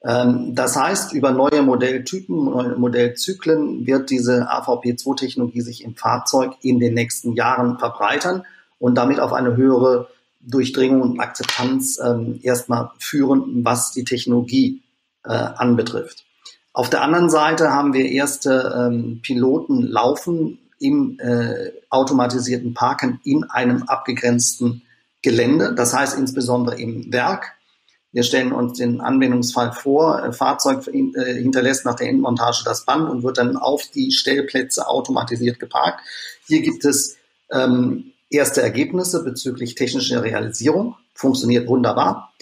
Ähm, 0.02 0.52
das 0.56 0.74
heißt, 0.74 1.12
über 1.12 1.30
neue 1.30 1.62
Modelltypen, 1.62 2.46
neue 2.46 2.74
Modellzyklen 2.76 3.86
wird 3.86 4.10
diese 4.10 4.50
AVP2-Technologie 4.50 5.60
sich 5.60 5.84
im 5.84 5.94
Fahrzeug 5.94 6.54
in 6.62 6.80
den 6.80 6.92
nächsten 6.92 7.34
Jahren 7.34 7.78
verbreitern 7.78 8.42
und 8.80 8.96
damit 8.96 9.20
auf 9.20 9.32
eine 9.32 9.56
höhere 9.56 10.08
Durchdringung 10.40 11.02
und 11.02 11.20
Akzeptanz 11.20 12.00
ähm, 12.04 12.40
erstmal 12.42 12.90
führen, 12.98 13.64
was 13.64 13.92
die 13.92 14.04
Technologie 14.04 14.82
äh, 15.24 15.30
anbetrifft. 15.30 16.25
Auf 16.76 16.90
der 16.90 17.00
anderen 17.00 17.30
Seite 17.30 17.72
haben 17.72 17.94
wir 17.94 18.04
erste 18.04 18.90
ähm, 18.92 19.20
Piloten 19.22 19.80
laufen 19.80 20.58
im 20.78 21.18
äh, 21.20 21.72
automatisierten 21.88 22.74
Parken 22.74 23.18
in 23.24 23.44
einem 23.44 23.84
abgegrenzten 23.84 24.82
Gelände, 25.22 25.74
das 25.74 25.96
heißt 25.96 26.18
insbesondere 26.18 26.78
im 26.78 27.10
Werk. 27.10 27.54
Wir 28.12 28.24
stellen 28.24 28.52
uns 28.52 28.76
den 28.76 29.00
Anwendungsfall 29.00 29.72
vor, 29.72 30.22
ein 30.22 30.34
Fahrzeug 30.34 30.86
äh, 30.88 31.34
hinterlässt 31.36 31.86
nach 31.86 31.94
der 31.94 32.10
Endmontage 32.10 32.60
das 32.66 32.84
Band 32.84 33.08
und 33.08 33.22
wird 33.22 33.38
dann 33.38 33.56
auf 33.56 33.84
die 33.94 34.12
Stellplätze 34.12 34.86
automatisiert 34.86 35.58
geparkt. 35.58 36.00
Hier 36.46 36.60
gibt 36.60 36.84
es 36.84 37.16
ähm, 37.50 38.12
erste 38.28 38.60
Ergebnisse 38.60 39.24
bezüglich 39.24 39.76
technischer 39.76 40.22
Realisierung, 40.22 40.96
funktioniert 41.14 41.68
wunderbar. 41.68 42.34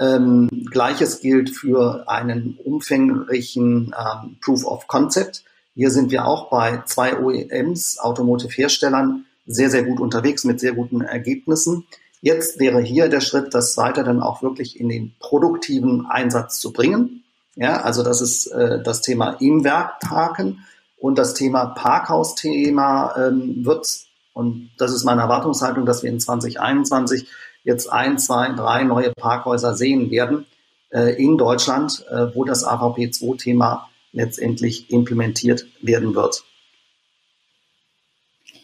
Ähm, 0.00 0.48
Gleiches 0.70 1.20
gilt 1.20 1.50
für 1.50 2.08
einen 2.08 2.58
umfänglichen 2.64 3.94
ähm, 3.94 4.38
Proof 4.40 4.64
of 4.64 4.86
Concept. 4.86 5.44
Hier 5.74 5.90
sind 5.90 6.10
wir 6.10 6.26
auch 6.26 6.48
bei 6.48 6.82
zwei 6.86 7.18
OEMs, 7.18 7.98
Automotive-Herstellern, 7.98 9.26
sehr, 9.46 9.68
sehr 9.68 9.84
gut 9.84 10.00
unterwegs 10.00 10.44
mit 10.44 10.58
sehr 10.58 10.72
guten 10.72 11.02
Ergebnissen. 11.02 11.84
Jetzt 12.22 12.58
wäre 12.58 12.80
hier 12.80 13.08
der 13.08 13.20
Schritt, 13.20 13.54
das 13.54 13.76
weiter 13.76 14.02
dann 14.02 14.22
auch 14.22 14.42
wirklich 14.42 14.80
in 14.80 14.88
den 14.88 15.14
produktiven 15.20 16.06
Einsatz 16.06 16.60
zu 16.60 16.72
bringen. 16.72 17.24
Ja, 17.56 17.82
also 17.82 18.02
das 18.02 18.20
ist 18.20 18.46
äh, 18.46 18.82
das 18.82 19.02
Thema 19.02 19.36
im 19.40 19.64
Werk 19.64 20.00
parken 20.00 20.64
und 20.96 21.18
das 21.18 21.34
Thema 21.34 21.66
Parkhausthema 21.66 23.14
ähm, 23.16 23.64
wird, 23.64 23.86
und 24.32 24.70
das 24.78 24.92
ist 24.92 25.04
meine 25.04 25.22
Erwartungshaltung, 25.22 25.84
dass 25.84 26.02
wir 26.02 26.10
in 26.10 26.20
2021 26.20 27.26
jetzt 27.64 27.92
ein, 27.92 28.18
zwei, 28.18 28.50
drei 28.52 28.84
neue 28.84 29.12
Parkhäuser 29.12 29.74
sehen 29.74 30.10
werden 30.10 30.46
äh, 30.90 31.22
in 31.22 31.38
Deutschland, 31.38 32.04
äh, 32.10 32.34
wo 32.34 32.44
das 32.44 32.66
AVP2-Thema 32.66 33.88
letztendlich 34.12 34.90
implementiert 34.90 35.66
werden 35.80 36.14
wird. 36.14 36.44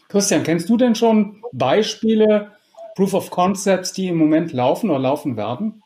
Christian, 0.09 0.43
kennst 0.43 0.69
du 0.69 0.77
denn 0.77 0.95
schon 0.95 1.43
Beispiele, 1.53 2.53
Proof 2.95 3.15
of 3.15 3.31
Concepts, 3.31 3.93
die 3.93 4.09
im 4.09 4.17
Moment 4.17 4.53
laufen 4.53 4.91
oder 4.91 4.99
laufen 4.99 5.37
werden? 5.37 5.83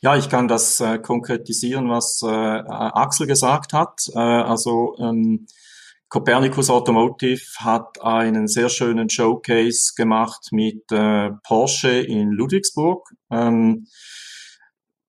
Ja, 0.00 0.16
ich 0.16 0.28
kann 0.28 0.48
das 0.48 0.80
äh, 0.80 0.98
konkretisieren, 0.98 1.88
was 1.88 2.22
äh, 2.22 2.26
Axel 2.26 3.26
gesagt 3.26 3.72
hat. 3.72 4.08
Äh, 4.14 4.18
also 4.18 4.96
ähm, 4.98 5.46
Copernicus 6.08 6.70
Automotive 6.70 7.42
hat 7.58 8.00
einen 8.00 8.46
sehr 8.46 8.68
schönen 8.68 9.10
Showcase 9.10 9.92
gemacht 9.96 10.48
mit 10.52 10.90
äh, 10.92 11.30
Porsche 11.42 11.98
in 11.98 12.30
Ludwigsburg. 12.30 13.08
Ähm, 13.30 13.88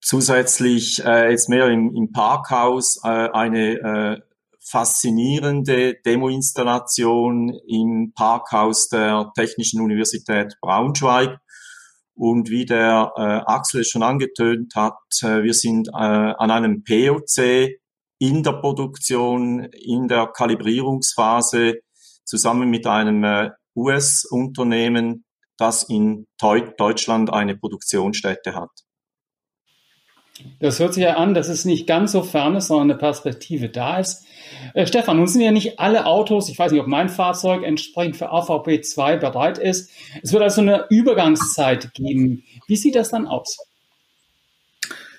zusätzlich 0.01 1.03
äh, 1.05 1.29
jetzt 1.29 1.49
mehr 1.49 1.67
im, 1.67 1.93
im 1.95 2.11
Parkhaus 2.11 2.99
äh, 3.03 3.09
eine 3.09 3.73
äh, 3.73 4.21
faszinierende 4.59 5.95
Demoinstallation 6.03 7.53
im 7.67 8.13
Parkhaus 8.15 8.89
der 8.89 9.31
Technischen 9.35 9.81
Universität 9.81 10.55
Braunschweig. 10.61 11.37
Und 12.15 12.49
wie 12.49 12.65
der 12.65 13.11
äh, 13.15 13.21
Axel 13.21 13.83
schon 13.83 14.01
angetönt 14.01 14.73
hat, 14.75 14.97
äh, 15.21 15.43
wir 15.43 15.53
sind 15.53 15.93
an 15.93 16.49
einem 16.49 16.83
POC 16.83 17.77
in 18.19 18.43
der 18.43 18.53
Produktion, 18.53 19.65
in 19.65 20.07
der 20.07 20.27
Kalibrierungsphase 20.27 21.75
zusammen 22.23 22.69
mit 22.69 22.85
einem 22.87 23.23
äh, 23.23 23.49
US-Unternehmen, 23.75 25.25
das 25.57 25.83
in 25.83 26.27
Deutschland 26.39 27.31
eine 27.31 27.55
Produktionsstätte 27.57 28.55
hat. 28.55 28.69
Das 30.59 30.79
hört 30.79 30.93
sich 30.93 31.03
ja 31.03 31.15
an, 31.15 31.33
dass 31.33 31.47
es 31.47 31.65
nicht 31.65 31.87
ganz 31.87 32.11
so 32.11 32.21
fern 32.21 32.55
ist, 32.55 32.67
sondern 32.67 32.91
eine 32.91 32.99
Perspektive 32.99 33.69
da 33.69 33.97
ist. 33.99 34.23
Äh, 34.73 34.85
Stefan, 34.85 35.17
nun 35.17 35.27
sind 35.27 35.41
ja 35.41 35.51
nicht 35.51 35.79
alle 35.79 36.05
Autos, 36.05 36.49
ich 36.49 36.59
weiß 36.59 36.71
nicht, 36.71 36.81
ob 36.81 36.87
mein 36.87 37.09
Fahrzeug 37.09 37.63
entsprechend 37.63 38.17
für 38.17 38.31
AVP 38.31 38.81
2 38.81 39.17
bereit 39.17 39.57
ist. 39.57 39.91
Es 40.21 40.33
wird 40.33 40.43
also 40.43 40.61
eine 40.61 40.85
Übergangszeit 40.89 41.93
geben. 41.93 42.43
Wie 42.67 42.75
sieht 42.75 42.95
das 42.95 43.09
dann 43.09 43.27
aus? 43.27 43.57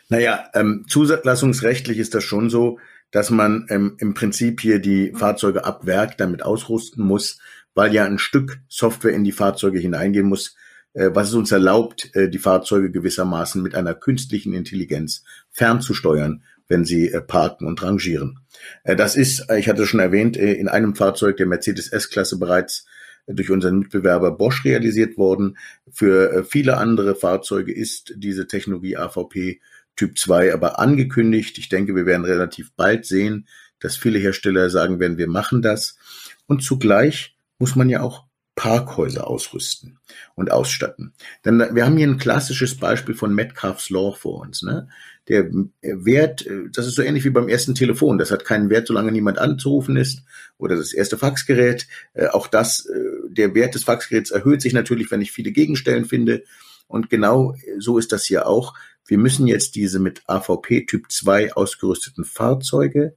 Naja, 0.09 0.49
ähm, 0.55 0.85
zulassungsrechtlich 0.88 1.99
ist 1.99 2.14
das 2.14 2.25
schon 2.25 2.49
so, 2.49 2.79
dass 3.11 3.31
man 3.31 3.66
ähm, 3.71 3.97
im 3.99 4.14
Prinzip 4.14 4.61
hier 4.61 4.79
die 4.79 5.12
Fahrzeuge 5.14 5.64
ab 5.64 5.87
Werk 5.87 6.16
damit 6.18 6.42
ausrüsten 6.42 7.05
muss, 7.05 7.38
weil 7.75 7.94
ja 7.94 8.05
ein 8.05 8.18
Stück 8.18 8.59
Software 8.68 9.12
in 9.12 9.25
die 9.25 9.33
Fahrzeuge 9.33 9.79
hineingehen 9.79 10.27
muss, 10.27 10.57
äh, 10.94 11.11
was 11.12 11.29
es 11.29 11.35
uns 11.35 11.53
erlaubt, 11.53 12.11
äh, 12.14 12.29
die 12.29 12.38
Fahrzeuge 12.38 12.90
gewissermaßen 12.90 13.62
mit 13.62 13.75
einer 13.75 13.94
künstlichen 13.94 14.53
Intelligenz 14.53 15.25
fernzusteuern, 15.51 16.42
wenn 16.68 16.85
sie 16.85 17.11
äh, 17.11 17.21
parken 17.21 17.66
und 17.66 17.83
rangieren. 17.83 18.40
Äh, 18.85 18.97
das 18.97 19.16
ist, 19.16 19.51
äh, 19.51 19.59
ich 19.59 19.68
hatte 19.68 19.87
schon 19.87 20.01
erwähnt, 20.01 20.37
äh, 20.37 20.53
in 20.55 20.68
einem 20.68 20.94
Fahrzeug 20.94 21.37
der 21.37 21.47
Mercedes 21.47 21.88
S-Klasse 21.88 22.38
bereits 22.38 22.87
durch 23.27 23.51
unseren 23.51 23.79
Mitbewerber 23.79 24.31
Bosch 24.31 24.64
realisiert 24.64 25.18
worden. 25.18 25.59
Für 25.92 26.44
viele 26.44 26.79
andere 26.79 27.14
Fahrzeuge 27.14 27.75
ist 27.75 28.14
diese 28.16 28.47
Technologie 28.47 28.97
AVP 28.97 29.61
Typ 29.98 30.16
2 30.16 30.54
aber 30.54 30.78
angekündigt. 30.78 31.58
Ich 31.58 31.68
denke, 31.68 31.96
wir 31.96 32.06
werden 32.06 32.24
relativ 32.24 32.72
bald 32.76 33.04
sehen, 33.04 33.48
dass 33.80 33.96
viele 33.96 34.18
Hersteller 34.20 34.70
sagen 34.70 35.00
werden, 35.00 35.18
wir 35.18 35.28
machen 35.28 35.61
das. 35.61 35.98
Und 36.46 36.62
zugleich 36.62 37.37
muss 37.58 37.74
man 37.74 37.88
ja 37.88 38.02
auch 38.02 38.24
Parkhäuser 38.54 39.28
ausrüsten 39.28 39.98
und 40.34 40.50
ausstatten. 40.50 41.12
Denn 41.44 41.58
wir 41.58 41.84
haben 41.84 41.96
hier 41.96 42.08
ein 42.08 42.18
klassisches 42.18 42.76
Beispiel 42.76 43.14
von 43.14 43.34
Metcalfe's 43.34 43.90
Law 43.90 44.12
vor 44.14 44.40
uns. 44.40 44.62
Ne? 44.62 44.88
Der 45.28 45.48
Wert, 45.82 46.44
das 46.72 46.87
ist 46.87 46.96
so 46.96 47.02
ähnlich 47.02 47.24
wie 47.24 47.30
beim 47.30 47.48
ersten 47.48 47.74
Telefon. 47.74 48.18
Das 48.18 48.30
hat 48.30 48.44
keinen 48.44 48.70
Wert, 48.70 48.87
solange 48.88 49.12
niemand 49.12 49.38
anzurufen 49.38 49.96
ist. 49.96 50.22
Oder 50.58 50.74
das 50.74 50.92
erste 50.92 51.18
Faxgerät. 51.18 51.87
Äh, 52.14 52.28
auch 52.28 52.46
das, 52.46 52.87
äh, 52.87 53.28
der 53.28 53.54
Wert 53.54 53.74
des 53.74 53.84
Faxgeräts 53.84 54.30
erhöht 54.30 54.62
sich 54.62 54.72
natürlich, 54.72 55.11
wenn 55.11 55.20
ich 55.20 55.32
viele 55.32 55.52
Gegenstellen 55.52 56.04
finde. 56.04 56.42
Und 56.88 57.11
genau 57.11 57.54
so 57.78 57.98
ist 57.98 58.11
das 58.11 58.24
hier 58.24 58.46
auch. 58.48 58.74
Wir 59.09 59.18
müssen 59.18 59.47
jetzt 59.47 59.75
diese 59.75 59.99
mit 59.99 60.23
AVP 60.27 60.85
Typ 60.87 61.11
2 61.11 61.55
ausgerüsteten 61.55 62.25
Fahrzeuge 62.25 63.16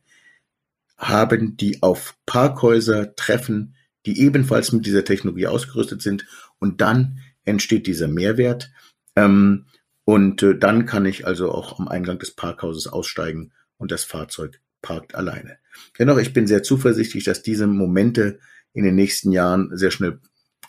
haben, 0.98 1.58
die 1.58 1.84
auf 1.84 2.16
Parkhäuser 2.26 3.14
treffen, 3.16 3.76
die 4.06 4.22
ebenfalls 4.22 4.72
mit 4.72 4.86
dieser 4.86 5.04
Technologie 5.04 5.48
ausgerüstet 5.48 6.02
sind. 6.02 6.26
Und 6.60 6.80
dann 6.80 7.20
entsteht 7.44 7.88
dieser 7.88 8.08
Mehrwert. 8.08 8.72
Ähm, 9.16 9.66
und 10.06 10.42
äh, 10.44 10.58
dann 10.58 10.86
kann 10.86 11.06
ich 11.06 11.28
also 11.28 11.52
auch 11.52 11.78
am 11.78 11.90
Eingang 11.90 12.20
des 12.20 12.32
Parkhauses 12.32 12.88
aussteigen 12.88 13.52
und 13.78 13.92
das 13.92 14.06
Fahrzeug 14.06 14.62
parkt 14.82 15.14
alleine. 15.14 15.58
Dennoch, 16.00 16.18
ich 16.18 16.34
bin 16.34 16.48
sehr 16.48 16.64
zuversichtlich, 16.64 17.26
dass 17.26 17.44
diese 17.44 17.68
Momente 17.68 18.40
in 18.74 18.86
den 18.86 18.96
nächsten 18.96 19.32
Jahren 19.32 19.76
sehr 19.76 19.92
schnell 19.92 20.20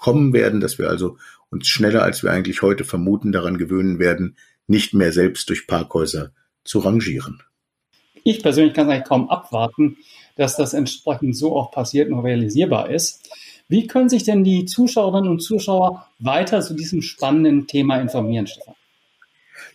kommen 0.00 0.32
werden, 0.32 0.60
dass 0.60 0.78
wir 0.78 0.88
also 0.88 1.16
uns 1.48 1.68
schneller, 1.68 2.02
als 2.02 2.22
wir 2.22 2.32
eigentlich 2.32 2.62
heute 2.62 2.84
vermuten, 2.84 3.30
daran 3.30 3.58
gewöhnen 3.58 3.98
werden, 3.98 4.36
nicht 4.66 4.94
mehr 4.94 5.12
selbst 5.12 5.48
durch 5.48 5.66
Parkhäuser 5.66 6.32
zu 6.64 6.78
rangieren. 6.78 7.42
Ich 8.24 8.42
persönlich 8.42 8.74
kann 8.74 8.86
es 8.86 8.92
eigentlich 8.92 9.08
kaum 9.08 9.28
abwarten, 9.30 9.96
dass 10.36 10.56
das 10.56 10.74
entsprechend 10.74 11.36
so 11.36 11.56
auch 11.56 11.70
passiert 11.70 12.10
und 12.10 12.20
realisierbar 12.20 12.90
ist. 12.90 13.28
Wie 13.68 13.86
können 13.86 14.08
sich 14.08 14.24
denn 14.24 14.44
die 14.44 14.64
Zuschauerinnen 14.64 15.30
und 15.30 15.40
Zuschauer 15.40 16.06
weiter 16.18 16.60
zu 16.60 16.74
diesem 16.74 17.02
spannenden 17.02 17.66
Thema 17.66 18.00
informieren, 18.00 18.46
Stefan? 18.46 18.74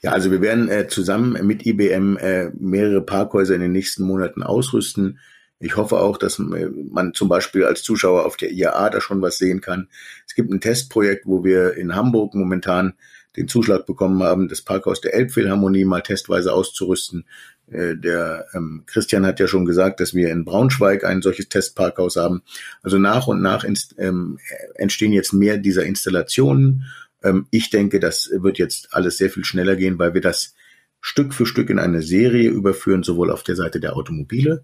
Ja, 0.04 0.12
also 0.12 0.32
wir 0.32 0.42
werden 0.42 0.70
äh, 0.70 0.88
zusammen 0.88 1.46
mit 1.46 1.66
IBM 1.66 2.18
äh, 2.18 2.52
mehrere 2.52 3.02
Parkhäuser 3.02 3.56
in 3.56 3.62
den 3.62 3.72
nächsten 3.72 4.04
Monaten 4.04 4.44
ausrüsten. 4.44 5.20
Ich 5.60 5.76
hoffe 5.76 6.00
auch, 6.00 6.18
dass 6.18 6.38
äh, 6.38 6.70
man 6.92 7.14
zum 7.14 7.30
Beispiel 7.30 7.66
als 7.66 7.82
Zuschauer 7.82 8.26
auf 8.26 8.38
der 8.38 8.52
IAA 8.52 8.92
da 8.92 9.02
schon 9.02 9.22
was 9.22 9.38
sehen 9.38 9.62
kann. 9.62 9.88
Es 10.28 10.36
gibt 10.36 10.52
ein 10.52 10.62
Testprojekt, 10.62 11.26
wo 11.26 11.44
wir 11.44 11.76
in 11.76 11.96
Hamburg 11.96 12.36
momentan 12.36 12.94
den 13.38 13.48
Zuschlag 13.48 13.86
bekommen 13.86 14.24
haben, 14.24 14.48
das 14.48 14.62
Parkhaus 14.62 15.00
der 15.00 15.14
Elbphilharmonie 15.14 15.86
mal 15.86 16.02
testweise 16.02 16.54
auszurüsten. 16.54 17.26
Äh, 17.72 17.96
der 17.96 18.48
ähm, 18.54 18.84
Christian 18.88 19.26
hat 19.26 19.40
ja 19.40 19.48
schon 19.48 19.66
gesagt, 19.66 20.00
dass 20.00 20.14
wir 20.14 20.32
in 20.32 20.46
Braunschweig 20.46 21.04
ein 21.04 21.22
solches 21.22 21.50
Testparkhaus 21.50 22.16
haben. 22.16 22.42
Also 22.82 22.98
nach 22.98 23.28
und 23.28 23.42
nach 23.42 23.66
ähm, 23.98 24.40
entstehen 24.76 25.14
jetzt 25.14 25.34
mehr 25.34 25.58
dieser 25.58 25.86
Installationen. 25.86 26.86
Ähm, 27.24 27.48
ich 27.52 27.70
denke, 27.70 28.00
das 28.00 28.30
wird 28.34 28.58
jetzt 28.58 28.94
alles 28.94 29.18
sehr 29.18 29.30
viel 29.30 29.46
schneller 29.46 29.76
gehen, 29.76 30.00
weil 30.00 30.14
wir 30.14 30.22
das 30.22 30.56
Stück 31.00 31.34
für 31.34 31.46
Stück 31.46 31.70
in 31.70 31.80
eine 31.80 32.02
Serie 32.02 32.50
überführen, 32.50 33.04
sowohl 33.04 33.32
auf 33.32 33.44
der 33.44 33.56
Seite 33.56 33.80
der 33.80 33.96
Automobile 33.96 34.64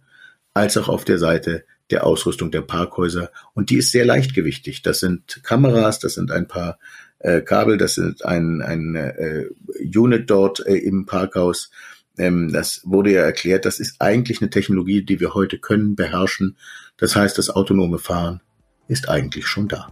als 0.53 0.77
auch 0.77 0.87
auf 0.89 1.05
der 1.05 1.17
Seite 1.17 1.65
der 1.89 2.05
Ausrüstung 2.05 2.51
der 2.51 2.61
Parkhäuser. 2.61 3.31
Und 3.53 3.69
die 3.69 3.77
ist 3.77 3.91
sehr 3.91 4.05
leichtgewichtig. 4.05 4.81
Das 4.81 4.99
sind 4.99 5.41
Kameras, 5.43 5.99
das 5.99 6.13
sind 6.13 6.31
ein 6.31 6.47
paar 6.47 6.79
äh, 7.23 7.41
Kabel, 7.41 7.77
das 7.77 7.97
ist 7.97 8.25
ein, 8.25 8.61
ein 8.61 8.95
äh, 8.95 9.45
Unit 9.97 10.29
dort 10.29 10.65
äh, 10.65 10.75
im 10.75 11.05
Parkhaus. 11.05 11.71
Ähm, 12.17 12.51
das 12.53 12.81
wurde 12.83 13.11
ja 13.11 13.21
erklärt, 13.21 13.65
das 13.65 13.79
ist 13.79 13.95
eigentlich 13.99 14.41
eine 14.41 14.49
Technologie, 14.49 15.03
die 15.03 15.19
wir 15.19 15.33
heute 15.33 15.57
können, 15.57 15.95
beherrschen. 15.95 16.57
Das 16.97 17.15
heißt, 17.15 17.37
das 17.37 17.49
autonome 17.49 17.97
Fahren 17.97 18.41
ist 18.87 19.09
eigentlich 19.09 19.47
schon 19.47 19.67
da. 19.67 19.87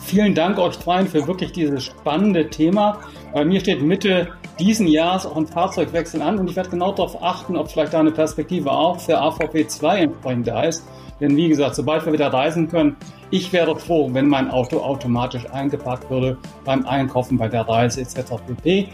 Vielen 0.00 0.34
Dank 0.34 0.58
euch 0.58 0.76
dreien 0.78 1.06
für 1.06 1.26
wirklich 1.26 1.52
dieses 1.52 1.84
spannende 1.84 2.48
Thema. 2.48 3.00
Bei 3.32 3.44
mir 3.44 3.60
steht 3.60 3.82
Mitte 3.82 4.28
diesen 4.58 4.86
Jahres 4.86 5.26
auch 5.26 5.36
ein 5.36 5.46
Fahrzeugwechsel 5.46 6.22
an 6.22 6.38
und 6.38 6.48
ich 6.48 6.56
werde 6.56 6.70
genau 6.70 6.92
darauf 6.92 7.22
achten, 7.22 7.56
ob 7.56 7.70
vielleicht 7.70 7.92
da 7.92 8.00
eine 8.00 8.12
Perspektive 8.12 8.70
auch 8.70 9.00
für 9.00 9.18
AVP 9.18 9.66
2 9.66 9.98
entsprechend 9.98 10.46
da 10.46 10.62
ist. 10.62 10.86
Denn 11.20 11.36
wie 11.36 11.48
gesagt, 11.48 11.74
sobald 11.74 12.06
wir 12.06 12.12
wieder 12.12 12.32
reisen 12.32 12.68
können, 12.68 12.96
ich 13.30 13.52
wäre 13.52 13.78
froh, 13.78 14.08
wenn 14.12 14.28
mein 14.28 14.50
Auto 14.50 14.80
automatisch 14.80 15.48
eingepackt 15.50 16.10
würde 16.10 16.38
beim 16.64 16.86
Einkaufen, 16.86 17.38
bei 17.38 17.48
der 17.48 17.68
Reise 17.68 18.00
etc. 18.00 18.34
pp. 18.46 18.88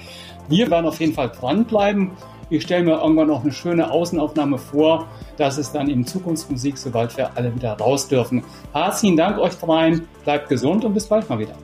Wir 0.49 0.71
werden 0.71 0.87
auf 0.87 1.01
jeden 1.01 1.15
Fall 1.15 1.31
dranbleiben. 1.31 2.11
Ich 2.51 2.65
stelle 2.65 2.85
mir 2.85 3.01
irgendwann 3.01 3.29
noch 3.29 3.43
eine 3.43 3.53
schöne 3.53 3.91
Außenaufnahme 3.91 4.59
vor. 4.59 5.07
Das 5.39 5.57
ist 5.57 5.73
dann 5.75 5.89
eben 5.89 6.07
Zukunftsmusik, 6.07 6.77
sobald 6.77 7.17
wir 7.17 7.31
alle 7.37 7.55
wieder 7.55 7.73
raus 7.79 8.09
dürfen. 8.09 8.45
Herzlichen 8.73 9.17
Dank 9.17 9.39
euch 9.39 9.55
dreien. 9.57 10.07
Bleibt 10.25 10.49
gesund 10.49 10.85
und 10.85 10.93
bis 10.93 11.07
bald 11.07 11.29
mal 11.31 11.39
wieder. 11.39 11.55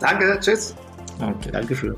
Danke, 0.00 0.38
tschüss. 0.40 0.74
Danke. 1.18 1.50
Dankeschön. 1.50 1.96